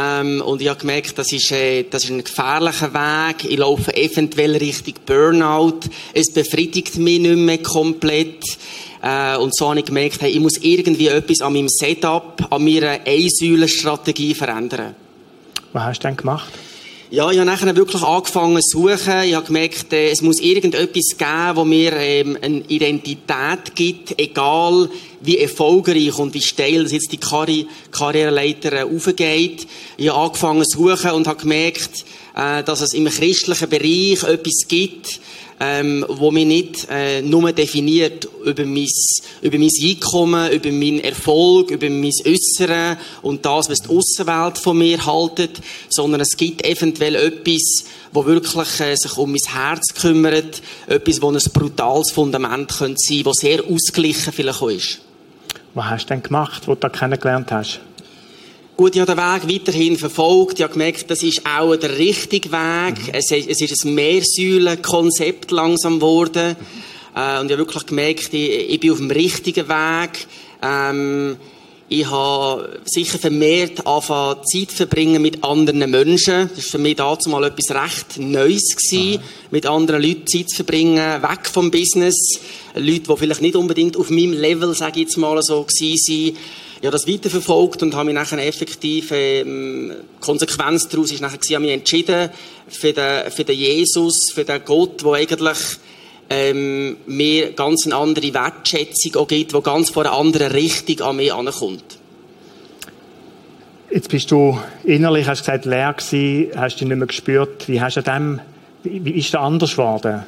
[0.00, 3.44] Ähm, und ich habe gemerkt, das ist, äh, das ist ein gefährlicher Weg.
[3.50, 5.80] Ich laufe eventuell Richtung Burnout.
[6.14, 8.44] Es befriedigt mich nicht mehr komplett.
[9.02, 12.64] Äh, und so habe ich gemerkt, hey, ich muss irgendwie etwas an meinem Setup, an
[12.64, 14.94] meiner Einsäulenstrategie verändern.
[15.72, 16.52] Was hast du denn gemacht?
[17.10, 19.22] Ja, ich habe nachher wirklich angefangen zu suchen.
[19.24, 24.90] Ich habe gemerkt, äh, es muss irgendetwas geben, wo mir ähm, eine Identität gibt, egal
[25.22, 29.66] wie erfolgreich und wie steil jetzt die Karri Karriereleiter äh, aufgeht.
[29.96, 32.04] Ich habe angefangen zu suchen und habe gemerkt,
[32.36, 35.18] äh, dass es im christlichen Bereich etwas gibt,
[35.60, 38.86] ähm, wo mich nicht äh, nur definiert über mein,
[39.42, 44.78] über mein Einkommen, über meinen Erfolg, über mein Äußere und das, was die Außenwelt von
[44.78, 50.62] mir haltet, sondern es gibt eventuell etwas, wo wirklich äh, sich um mein Herz kümmert,
[50.86, 55.00] etwas, wo ein brutales Fundament könnte sein, wo sehr ausgeglichen vielleicht auch ist.
[55.74, 57.80] Was hast du denn gemacht, wo du da kennengelernt hast?
[58.78, 60.60] Gut, ich habe den Weg weiterhin verfolgt.
[60.60, 63.08] Ich habe gemerkt, das ist auch der richtige Weg.
[63.08, 63.12] Mhm.
[63.12, 66.54] Es, es, ist ein Mehrsäulen-Konzept langsam geworden.
[67.12, 70.28] Äh, und ich habe wirklich gemerkt, ich, ich bin auf dem richtigen Weg.
[70.62, 71.38] Ähm,
[71.88, 76.48] ich habe sicher vermehrt angefangen, Zeit zu verbringen mit anderen Menschen.
[76.54, 80.54] Das war für mich dazu mal etwas recht Neues gewesen, mit anderen Leuten Zeit zu
[80.54, 82.14] verbringen, weg vom Business.
[82.76, 86.36] Leute, die vielleicht nicht unbedingt auf meinem Level, sage ich jetzt mal so, gewesen
[86.80, 91.54] ich habe das weiterverfolgt und habe mich nachher effektiv, ähm, Konsequenz daraus ist nachher, ich
[91.54, 92.30] habe mich entschieden
[92.68, 95.58] für den, für den Jesus, für den Gott, der eigentlich
[96.30, 101.16] ähm, mir ganz eine andere Wertschätzung auch gibt, die ganz vor einer anderen Richtung an
[101.16, 101.98] mich ankommt.
[103.90, 107.68] Jetzt bist du innerlich, hast gesagt, leer gewesen, hast dich nicht mehr gespürt.
[107.68, 108.40] Wie hast du dem,
[108.84, 110.24] wie, wie ist das anders geworden?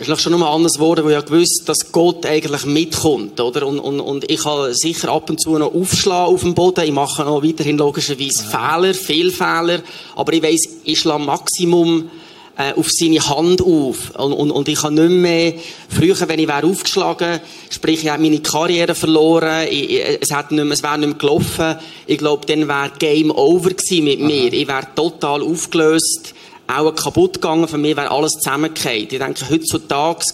[0.00, 3.66] Ist vielleicht schon nochmal anders geworden, weil ich gewusst dass Gott eigentlich mitkommt, oder?
[3.66, 6.84] Und, und, und ich kann sicher ab und zu noch aufschlagen auf dem Boden.
[6.84, 8.76] Ich mache noch weiterhin logischerweise ja.
[8.78, 9.82] Fehler, Fehlfehler.
[10.16, 12.10] Aber ich weiss, ich schlage Maximum
[12.56, 14.16] äh, auf seine Hand auf.
[14.16, 15.52] Und, und, und ich kann nicht mehr,
[15.90, 20.50] früher, wenn ich wäre aufgeschlagen, sprich, ich habe meine Karriere verloren, ich, ich, es, hat
[20.50, 21.76] nicht mehr, es wäre nicht mehr gelaufen.
[22.06, 24.26] Ich glaube, dann wäre Game over gewesen mit Aha.
[24.26, 24.52] mir.
[24.52, 26.34] Ich wäre total aufgelöst
[26.70, 27.68] auch kaputt gegangen.
[27.68, 29.08] Für mich wäre alles zusammengefallen.
[29.10, 30.24] Ich denke, heutzutage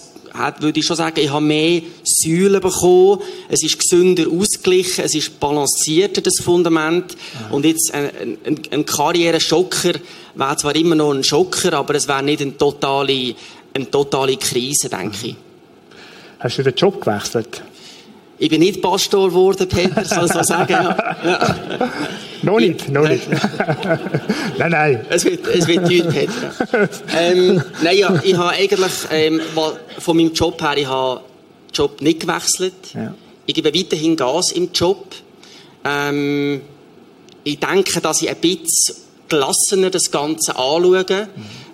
[0.60, 3.20] würde ich schon sagen, ich habe mehr Säulen bekommen.
[3.48, 7.16] Es ist gesünder ausgeglichen, es ist balancierter, das Fundament.
[7.40, 7.54] Ja.
[7.54, 9.94] Und jetzt ein, ein, ein Karriereschocker
[10.34, 13.34] wäre zwar immer noch ein Schocker, aber es wäre nicht eine totale,
[13.72, 15.36] eine totale Krise, denke ich.
[16.38, 17.62] Hast du den Job gewechselt?
[18.38, 20.72] Ich bin nicht Pastor geworden, Peter, soll ich so sagen.
[20.72, 21.16] Ja.
[21.24, 21.92] ja.
[22.42, 23.26] noch nicht, noch nicht.
[24.58, 25.06] nein, nein.
[25.08, 26.88] Es wird, es wird teuer, Peter.
[27.16, 29.40] Ähm, nein, ja, ich habe eigentlich ähm,
[29.98, 32.74] von meinem Job her, ich habe den Job nicht gewechselt.
[32.94, 33.14] Ja.
[33.46, 35.14] Ich gebe weiterhin Gas im Job.
[35.84, 36.60] Ähm,
[37.42, 38.96] ich denke, dass ich ein bisschen
[39.28, 41.28] gelassener das Ganze anschauen,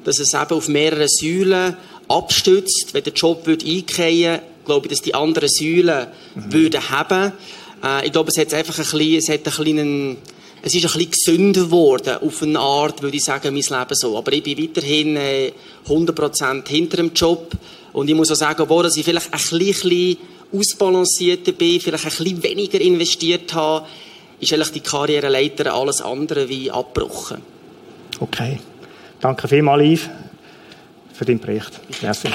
[0.05, 1.77] dass es eben auf mehreren Säulen
[2.09, 2.91] abstützt.
[2.93, 6.53] Wenn der Job würde eingehen glaube ich, dass die anderen Säulen mhm.
[6.53, 7.33] würden haben.
[7.83, 10.17] Äh, ich glaube, es hat einfach ein bisschen, es hat einen kleinen,
[10.63, 14.17] es ist ein bisschen gesünder geworden, auf eine Art, würde ich sagen, mein Leben so.
[14.17, 15.53] Aber ich bin weiterhin äh,
[15.89, 17.53] 100% hinter dem Job.
[17.93, 20.17] Und ich muss auch sagen, obwohl ich vielleicht ein bisschen
[20.53, 23.87] ausbalancierter bin, vielleicht ein bisschen weniger investiert habe,
[24.41, 27.43] ist eigentlich die Karriereleiter alles andere wie abgebrochen.
[28.19, 28.59] Okay.
[29.21, 30.11] Danke vielmals, Yves,
[31.13, 31.81] für deinen Bericht.
[32.03, 32.29] Merci.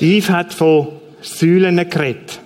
[0.00, 0.88] Yves hat von
[1.20, 2.40] Säulen geredet.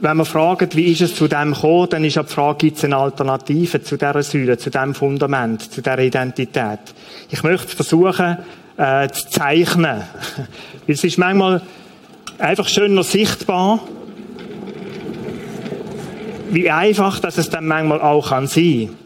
[0.00, 2.76] Wenn man fragt, wie ist es zu dem gekommen, dann ist ja die Frage, gibt
[2.76, 6.80] es eine Alternative zu dieser Säule, zu diesem Fundament, zu dieser Identität?
[7.30, 8.36] Ich möchte versuchen,
[8.76, 10.02] äh, zu zeichnen.
[10.86, 11.62] Weil es ist manchmal
[12.38, 13.80] einfach schöner sichtbar,
[16.50, 18.46] wie einfach dass es dann manchmal auch sein
[18.88, 19.03] kann.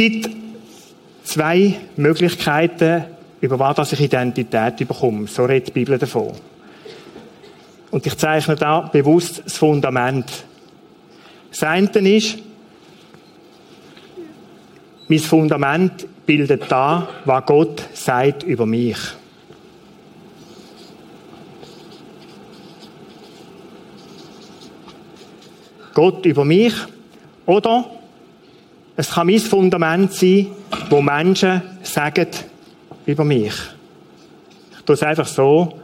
[0.00, 0.30] Gibt
[1.24, 3.04] zwei Möglichkeiten,
[3.42, 5.26] über was ich Identität bekomme.
[5.26, 6.32] So redet die Bibel davon.
[7.90, 10.24] Und ich zeichne da bewusst das Fundament.
[11.50, 12.38] Das eine ist,
[15.06, 18.96] mein Fundament bildet da, was Gott sagt über mich.
[25.92, 26.72] Gott über mich
[27.44, 27.99] oder
[29.00, 30.48] es kann mein Fundament sein,
[30.90, 32.26] wo Menschen sagen
[33.06, 33.54] über mich.
[34.76, 35.80] Ich tue es einfach so.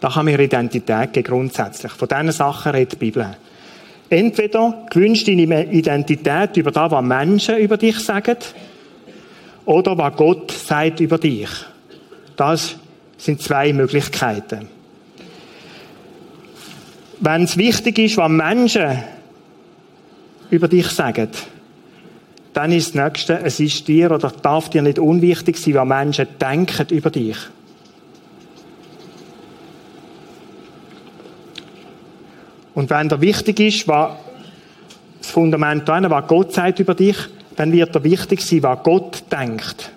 [0.00, 1.92] Da kann mir Identität geben, grundsätzlich.
[1.92, 3.36] Von diesen Sachen redet die Bibel.
[4.08, 8.38] Entweder gewünscht deine Identität über das, was Menschen über dich sagen,
[9.66, 11.50] oder was Gott sagt über dich.
[12.34, 12.76] Das
[13.18, 14.77] sind zwei Möglichkeiten
[17.20, 19.02] wenn es wichtig ist, was Menschen
[20.50, 21.28] über dich sagen,
[22.52, 26.26] dann ist das Nächste, es ist dir oder darf dir nicht unwichtig sein, was Menschen
[26.40, 27.36] denken über dich.
[32.74, 34.12] Und wenn dir wichtig ist, was
[35.20, 37.16] das Fundament da, was Gott sagt über dich,
[37.56, 39.90] dann wird dir wichtig sein, was Gott denkt.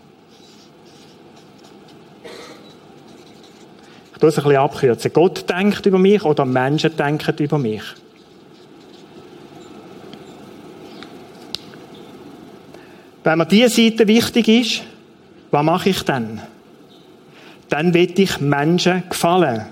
[4.28, 5.14] Es ein bisschen abkürzen.
[5.14, 7.84] Gott denkt über mich oder Menschen denken über mich.
[13.24, 14.82] Wenn mir diese Seite wichtig ist,
[15.52, 16.42] was mache ich dann?
[17.70, 19.66] Dann will ich Menschen gefallen.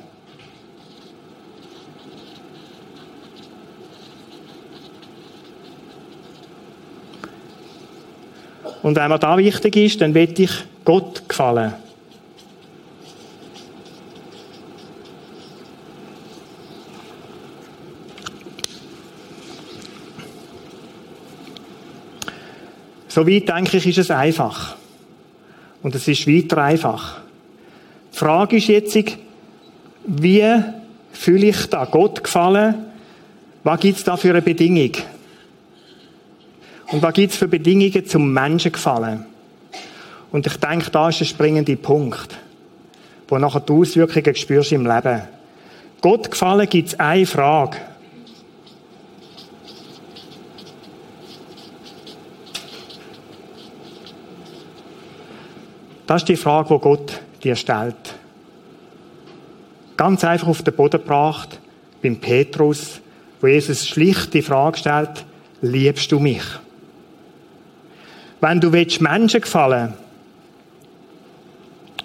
[8.82, 10.52] Und wenn mir da wichtig ist, dann will ich
[10.86, 11.74] Gott gefallen.
[23.10, 24.76] So weit, denke ich, ist es einfach.
[25.82, 27.22] Und es ist weiter einfach.
[28.14, 28.98] Die Frage ist jetzt,
[30.06, 30.64] wie
[31.12, 32.76] fühle ich da Gott gefallen?
[33.64, 34.92] Was gibt es da für eine Bedingung?
[36.92, 39.26] Und was gibt es für Bedingungen zum Menschen gefallen?
[40.32, 42.38] Und ich denke, da ist der springende Punkt,
[43.28, 45.24] wo nachher die Auswirkungen spürst im Leben.
[46.02, 47.78] Gott gefallen gibt es eine Frage.
[56.10, 58.16] Das ist die Frage, die Gott dir stellt.
[59.96, 61.60] Ganz einfach auf den Boden gebracht,
[62.02, 63.00] beim Petrus,
[63.40, 65.24] wo Jesus schlicht die Frage stellt,
[65.62, 66.42] liebst du mich?
[68.42, 69.94] Wenn du willst, Menschen gefallen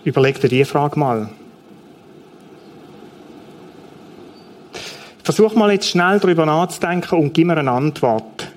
[0.04, 1.30] überleg dir diese Frage mal.
[5.22, 8.52] Versuch mal jetzt schnell darüber nachzudenken und gib mir eine Antwort.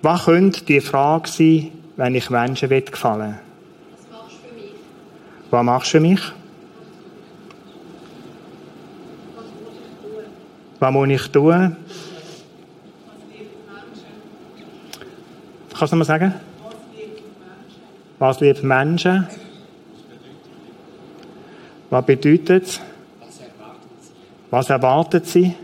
[0.00, 3.45] Was könnte die Frage sein, wenn ich Menschen gefallen will?
[5.50, 6.20] Was machst du für mich?
[10.80, 11.76] Was muss ich tun?
[15.72, 16.34] Kannst du noch mal sagen?
[18.18, 19.26] Was liebt Menschen?
[21.90, 22.80] Was bedeutet es?
[24.50, 25.54] Was erwartet sie?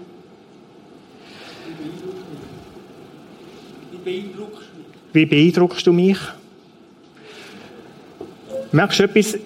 [5.13, 6.19] Wie beeindruckst du mich?
[8.71, 9.39] Merkst du etwas?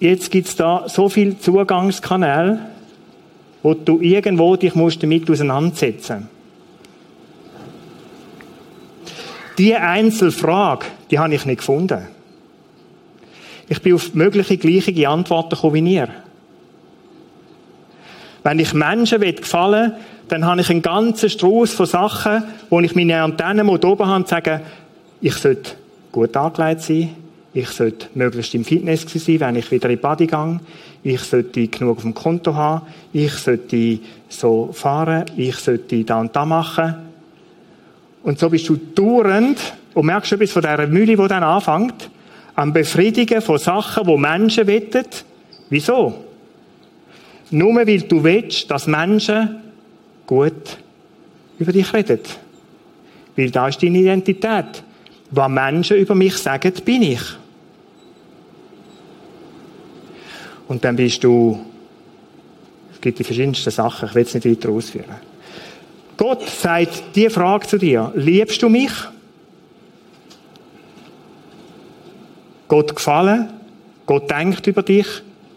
[0.00, 2.60] Jetzt gibt es da so viele Zugangskanäle
[3.62, 6.28] wo du irgendwo dich musst damit auseinandersetzen
[9.58, 12.06] Die Einzelfrage, die habe ich nicht gefunden.
[13.68, 16.08] Ich bin auf mögliche gleiche Antworten gekommen wie ihr.
[18.44, 22.94] Wenn ich Menschen gefallen will, dann habe ich einen ganzen Strauß von Sachen, wo ich
[22.94, 24.60] meine Antennen oben habe und sage,
[25.20, 25.72] ich sollte
[26.12, 27.16] gut angelegt sein,
[27.54, 30.60] ich sollte möglichst im Fitness sein, wenn ich wieder in die Body gehe,
[31.02, 36.34] ich sollte genug auf dem Konto haben, ich sollte so fahren, ich sollte da und
[36.34, 36.94] da machen.
[38.22, 39.58] Und so bist du dauernd
[39.94, 42.10] und merkst etwas von dieser Mühle, die dann anfängt,
[42.54, 45.24] am Befriedigen von Sachen, wo Menschen wettet.
[45.70, 46.24] Wieso?
[47.50, 49.60] Nur weil du willst, dass Menschen
[50.26, 50.76] gut
[51.58, 52.20] über dich reden.
[53.36, 54.82] Weil da ist deine Identität.
[55.30, 57.20] Was Menschen über mich sagen, bin ich.
[60.68, 61.58] Und dann bist du,
[62.92, 65.16] es gibt die verschiedensten Sachen, ich will es nicht weiter ausführen.
[66.16, 68.90] Gott sagt die Frage zu dir, liebst du mich?
[72.66, 73.48] Gott gefallen?
[74.04, 75.06] Gott denkt über dich?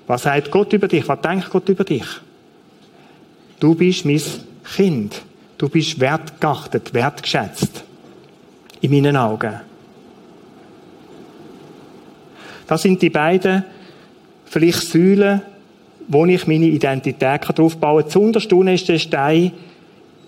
[0.07, 1.07] Was sagt Gott über dich?
[1.07, 2.05] Was denkt Gott über dich?
[3.59, 4.21] Du bist mein
[4.75, 5.21] Kind.
[5.57, 7.83] Du bist wertgeachtet, wertgeschätzt.
[8.81, 9.53] In meinen Augen.
[12.67, 13.63] Das sind die beiden,
[14.45, 15.41] vielleicht Säulen,
[16.07, 18.11] wo ich meine Identität drauf bauen kann.
[18.11, 19.51] Zuunterst ist der Stein,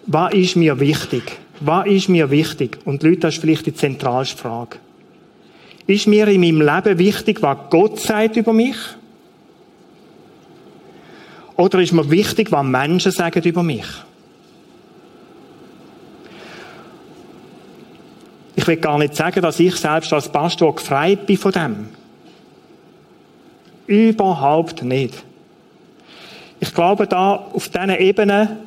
[0.06, 1.24] was ist mir wichtig?
[1.60, 2.80] Was ist mir wichtig?
[2.86, 4.78] Und Leute, das ist vielleicht die zentralste Frage.
[5.88, 8.76] Ist mir in meinem Leben wichtig, was Gott sagt über mich?
[11.56, 13.86] Oder ist mir wichtig, was Menschen sagen über mich?
[18.56, 21.90] Ich will gar nicht sagen, dass ich selbst als Pastor gefreit bin von dem.
[23.88, 25.24] Überhaupt nicht.
[26.60, 28.58] Ich glaube, da auf diesen Ebene,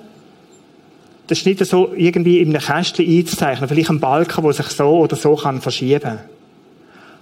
[1.26, 4.98] das ist nicht so irgendwie in einem Kästchen einzuzeichnen, vielleicht ein Balken, der sich so
[4.98, 6.20] oder so kann verschieben kann.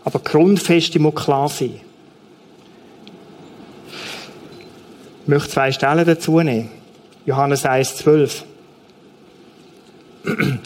[0.05, 1.81] Aber Grundfeste muss klar sein.
[5.23, 6.71] Ich möchte zwei Stellen dazu nehmen.
[7.25, 8.45] Johannes 1, 12.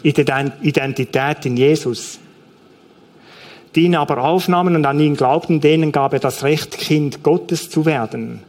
[0.03, 2.19] Identität in Jesus.
[3.75, 7.69] Die ihn aber aufnahmen und an ihn glaubten, denen gab er das Recht, Kind Gottes
[7.69, 8.41] zu werden.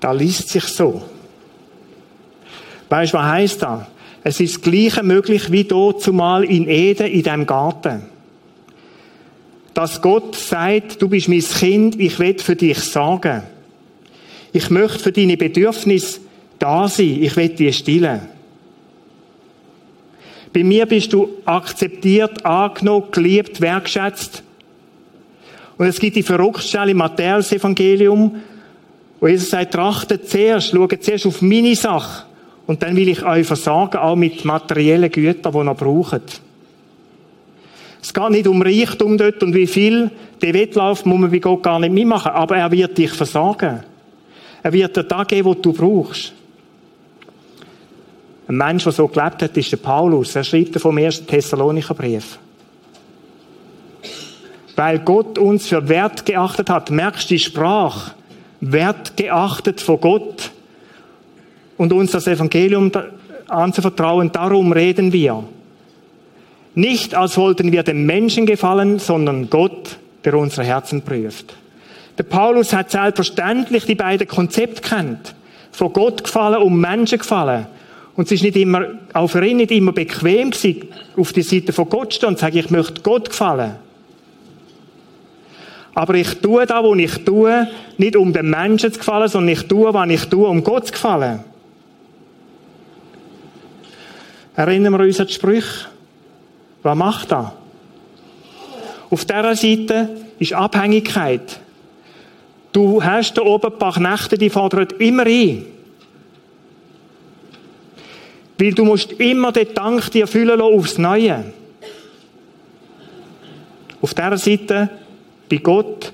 [0.00, 1.02] Da liest sich so.
[2.88, 3.86] Weißt du, was heißt da?
[4.24, 8.02] Es ist das Gleiche möglich wie dort zumal in Eden, in dem Garten
[9.74, 13.42] dass Gott sagt, du bist mein Kind, ich will für dich sorgen.
[14.52, 16.20] Ich möchte für deine Bedürfnisse
[16.58, 18.20] da sein, ich will die stillen.
[20.52, 24.42] Bei mir bist du akzeptiert, angenommen, geliebt, wertschätzt.
[25.78, 28.36] Und es gibt die verrückte Stelle im Matthäus-Evangelium,
[29.20, 32.24] wo Jesus sagt, trachtet zuerst, schaut zuerst auf meine Sache.
[32.66, 36.40] Und dann will ich euch versorgen, auch mit materiellen Gütern, die ihr braucht.
[38.02, 40.10] Es geht nicht um Reichtum dort und wie viel.
[40.42, 42.32] Den Wettlauf muss man bei Gott gar nicht mitmachen.
[42.32, 43.84] Aber er wird dich versorgen.
[44.62, 46.32] Er wird dir da geben, was du brauchst.
[48.52, 50.36] Ein Mensch, der so gelebt hat, ist der Paulus.
[50.36, 52.38] Er schreibt vom ersten Thessalonicher Brief.
[54.76, 56.90] Weil Gott uns für wert geachtet hat.
[56.90, 58.10] Merkst du die Sprache?
[58.60, 60.50] Wert geachtet von Gott.
[61.78, 62.92] Und uns das Evangelium
[63.48, 64.30] anzuvertrauen.
[64.30, 65.44] Darum reden wir.
[66.74, 69.96] Nicht als wollten wir dem Menschen gefallen, sondern Gott,
[70.26, 71.54] der unsere Herzen prüft.
[72.18, 75.34] Der Paulus hat selbstverständlich die beiden Konzepte kennt.
[75.70, 77.66] Von Gott gefallen und Menschen gefallen.
[78.14, 81.72] Und es ist nicht immer, auch für ihn nicht immer bequem gewesen, auf die Seite
[81.72, 83.76] von Gott zu stehen und zu sagen, ich möchte Gott gefallen.
[85.94, 89.66] Aber ich tue da, wo ich tue, nicht um den Menschen zu gefallen, sondern ich
[89.66, 91.44] tue, was ich tue, um Gott zu gefallen.
[94.54, 95.86] Erinnern wir uns an die Sprüche.
[96.82, 97.52] Was macht er?
[99.10, 100.08] Auf dieser Seite
[100.38, 101.60] ist Abhängigkeit.
[102.72, 105.66] Du hast da oben ein paar Knechte, die fordern immer ein.
[108.58, 111.44] Weil du musst immer den Dank dir füllen lassen aufs Neue.
[114.00, 114.90] Auf dieser Seite
[115.48, 116.12] bei Gott,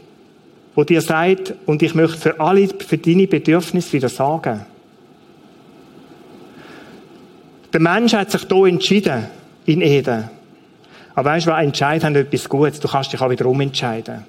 [0.75, 4.65] wo dir sagt, und ich möchte für alle, für deine Bedürfnisse wieder sagen.
[7.73, 9.27] Der Mensch hat sich hier entschieden,
[9.67, 10.31] in Eden.
[11.15, 12.81] Aber weißt du, was Entscheid haben etwas Gutes.
[12.81, 14.25] Du kannst dich auch wieder umentscheiden.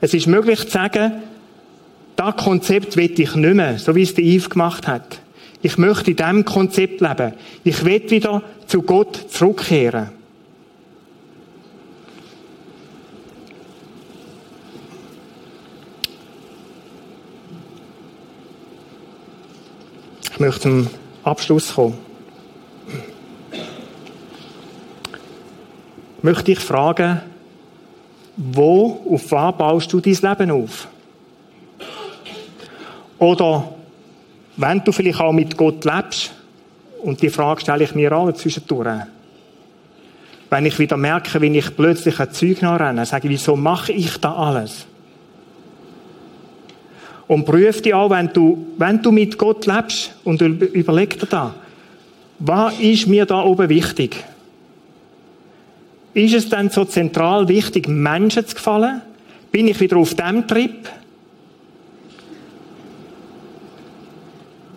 [0.00, 1.12] Es ist möglich zu sagen,
[2.16, 5.20] das Konzept will ich nicht mehr, so wie es der Yves gemacht hat.
[5.64, 7.32] Ich möchte in diesem Konzept leben.
[7.64, 10.10] Ich will wieder zu Gott zurückkehren.
[20.30, 20.90] Ich möchte zum
[21.22, 21.96] Abschluss kommen.
[26.18, 27.22] Ich möchte dich fragen,
[28.36, 30.88] wo, auf was baust du dein Leben auf?
[33.18, 33.73] Oder
[34.56, 36.32] wenn du vielleicht auch mit Gott lebst,
[37.02, 39.02] und die Frage stelle ich mir auch zwischendurch,
[40.48, 44.16] wenn ich wieder merke, wenn ich plötzlich ein Zeug nachrenne, sage ich, wieso mache ich
[44.18, 44.86] da alles?
[47.26, 51.54] Und prüf dich auch, wenn du, wenn du mit Gott lebst und überleg dir da,
[52.38, 54.24] was ist mir da oben wichtig?
[56.12, 59.00] Ist es denn so zentral wichtig, Menschen zu gefallen?
[59.50, 60.88] Bin ich wieder auf dem Trip?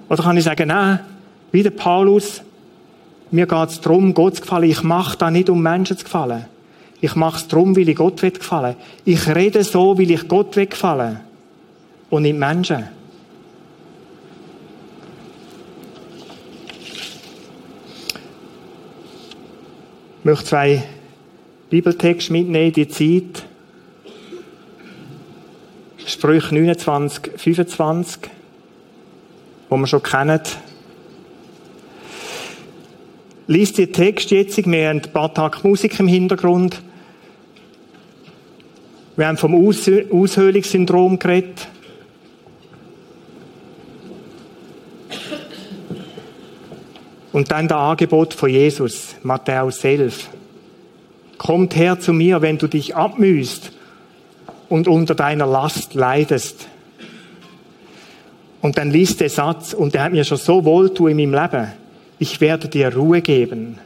[0.09, 0.99] Oder kann ich sagen, nein,
[1.51, 2.41] wie der Paulus,
[3.31, 4.69] mir geht es darum, Gott zu gefallen.
[4.69, 6.45] Ich mache da nicht, um Menschen zu gefallen.
[7.01, 8.75] Ich mache es darum, weil ich Gott will gefallen.
[9.05, 11.19] Ich rede so, weil ich Gott will gefallen.
[12.09, 12.85] Und nicht Menschen.
[20.19, 20.83] Ich möchte zwei
[21.69, 23.43] Bibeltexte mitnehmen, die Zeit.
[26.05, 28.29] Sprüche 29, 25,
[29.69, 30.41] wo wir schon kennen.
[33.47, 36.81] Lies die Text jetzt, wir haben ein paar Tage Musik im Hintergrund.
[39.15, 41.67] Wir haben vom Aus Aushöhlungssyndrom geredet.
[47.31, 50.29] Und dann das Angebot von Jesus, Matthäus 11.
[51.37, 53.71] Kommt her zu mir, wenn du dich abmühst
[54.69, 56.67] und unter deiner Last leidest.
[58.67, 61.67] Und dann liest der Satz, und der hat mir schon so wohltun in meinem Leben.
[62.19, 63.77] Ich werde dir Ruhe geben.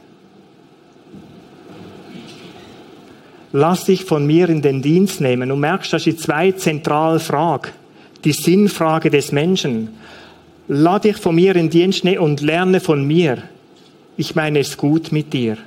[3.52, 5.50] Lass dich von mir in den Dienst nehmen.
[5.50, 7.68] Du merkst, das ist die zwei zentrale Frage.
[8.24, 9.90] Die Sinnfrage des Menschen.
[10.66, 13.38] Lass dich von mir in den Dienst nehmen und lerne von mir.
[14.16, 15.58] Ich meine es gut mit dir.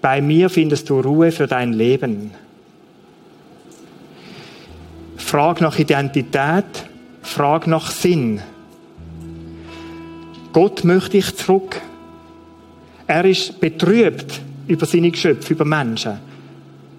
[0.00, 2.30] Bei mir findest du Ruhe für dein Leben.
[5.18, 6.64] Frag nach Identität,
[7.24, 8.40] frag nach Sinn.
[10.52, 11.80] Gott möchte dich zurück.
[13.06, 16.18] Er ist betrübt über seine Geschöpfe, über Menschen.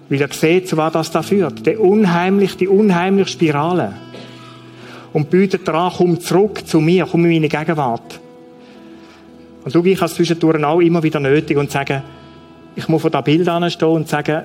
[0.08, 1.66] Weil er sieht, zu was das da führt.
[1.66, 3.94] Die unheimliche, die unheimliche Spirale.
[5.12, 8.20] Und bietet daran, komm zurück zu mir, komm in meine Gegenwart.
[9.64, 12.02] Und du, ich habe es zwischendurch auch immer wieder nötig und sagen,
[12.76, 14.42] ich muss vor da Bild anstehen und sagen,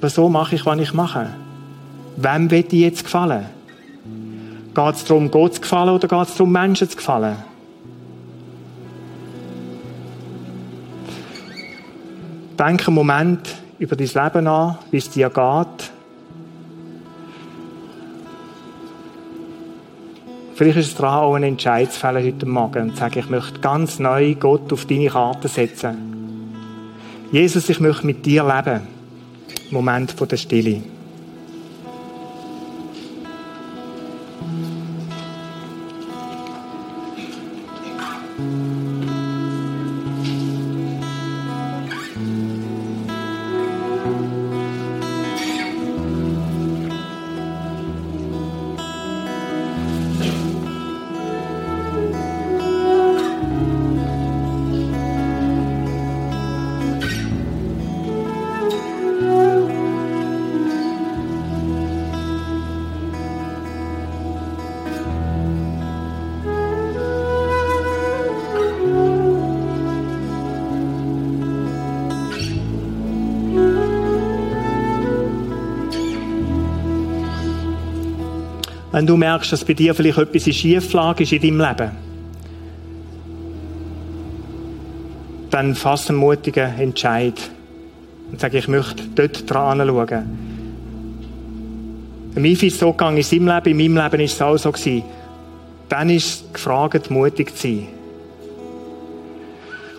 [0.00, 1.30] wieso mache ich, was ich mache?
[2.16, 3.46] Wem will ich jetzt gefallen?
[4.74, 7.36] Geht es darum, Gott zu gefallen oder geht es darum, Menschen zu gefallen?
[12.58, 15.90] Denk einen Moment über dein Leben an, wie es dir geht.
[20.54, 23.28] Vielleicht ist es dran, auch einen Entscheid zu fällen heute Morgen und zu sagen, ich
[23.28, 25.96] möchte ganz neu Gott auf deine Karte setzen.
[27.32, 28.82] Jesus, ich möchte mit dir leben.
[29.70, 30.93] Moment der Stille.
[78.94, 81.90] Wenn du merkst, dass bei dir vielleicht etwas in Schieflage ist in deinem Leben,
[85.50, 87.34] dann fass einen mutigen Entscheid
[88.30, 90.38] und sag, ich möchte dort dran schauen.
[92.36, 94.70] Im Ifi ist so gegangen in seinem Leben, in meinem Leben ist es auch so
[94.70, 95.02] gewesen.
[95.88, 97.88] Dann ist es gefragt, mutig zu sein.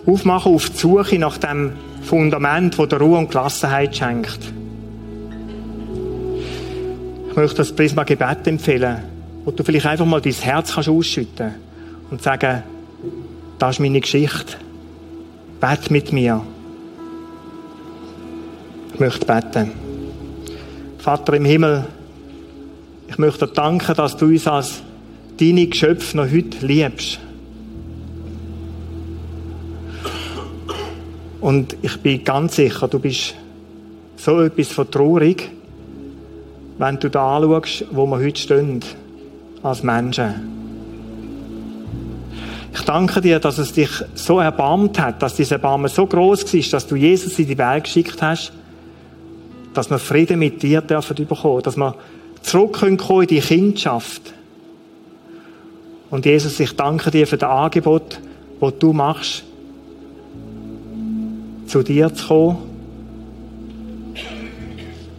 [0.06, 4.39] Aufmachen auf die Suche nach dem Fundament, das der Ruhe und Gelassenheit schenkt.
[7.36, 9.04] Ich möchte das Prisma Gebet empfehlen,
[9.44, 11.54] wo du vielleicht einfach mal dein Herz kannst ausschütten
[12.10, 12.64] und sagen,
[13.60, 14.54] das ist meine Geschichte.
[15.60, 16.42] Bet mit mir.
[18.94, 19.74] Ich möchte beten.
[20.98, 21.84] Vater im Himmel,
[23.10, 24.82] ich möchte dir danken, dass du uns als
[25.38, 27.20] deine Geschöpfe noch heute liebst.
[31.42, 33.36] Und ich bin ganz sicher, du bist
[34.16, 35.52] so etwas von traurig,
[36.78, 38.82] wenn du da anschaust, wo wir heute stehen,
[39.63, 40.55] als Menschen.
[42.73, 46.61] Ich danke dir, dass es dich so erbarmt hat, dass dieser Erbarmen so groß war,
[46.71, 48.51] dass du Jesus in die Welt geschickt hast,
[49.73, 51.95] dass wir Frieden mit dir dürfen bekommen, dass wir
[52.41, 54.34] zurückkommen können in die Kindschaft.
[56.09, 58.19] Und Jesus, ich danke dir für das Angebot,
[58.59, 59.43] das du machst,
[61.67, 62.57] zu dir zu kommen,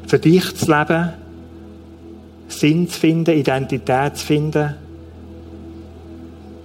[0.06, 1.12] für dich zu leben,
[2.56, 4.74] Sinn zu finden, Identität zu finden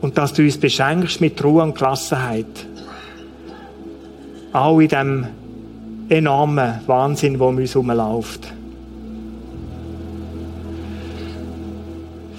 [0.02, 2.66] und dass du uns beschenkst mit Ruhe und Gelassenheit.
[4.54, 5.28] Auch in dem
[6.10, 8.52] enormen Wahnsinn, der um uns herumläuft.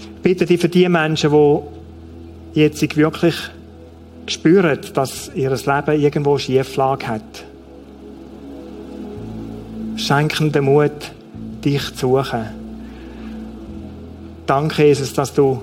[0.01, 3.35] Ich bitte dich für die Menschen, die jetzt wirklich
[4.27, 7.45] spüren, dass ihr Leben irgendwo Schieflage hat.
[9.97, 11.13] Schenken den Mut,
[11.65, 12.62] dich zu suchen.
[14.47, 15.63] Danke, Jesus, dass du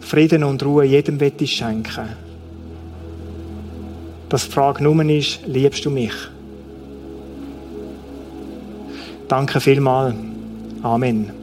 [0.00, 2.08] Frieden und Ruhe jedem Wettis schenken.
[4.28, 6.12] Dass die Frage nur ist, liebst du mich?
[9.28, 10.14] Danke vielmals.
[10.82, 11.39] Amen.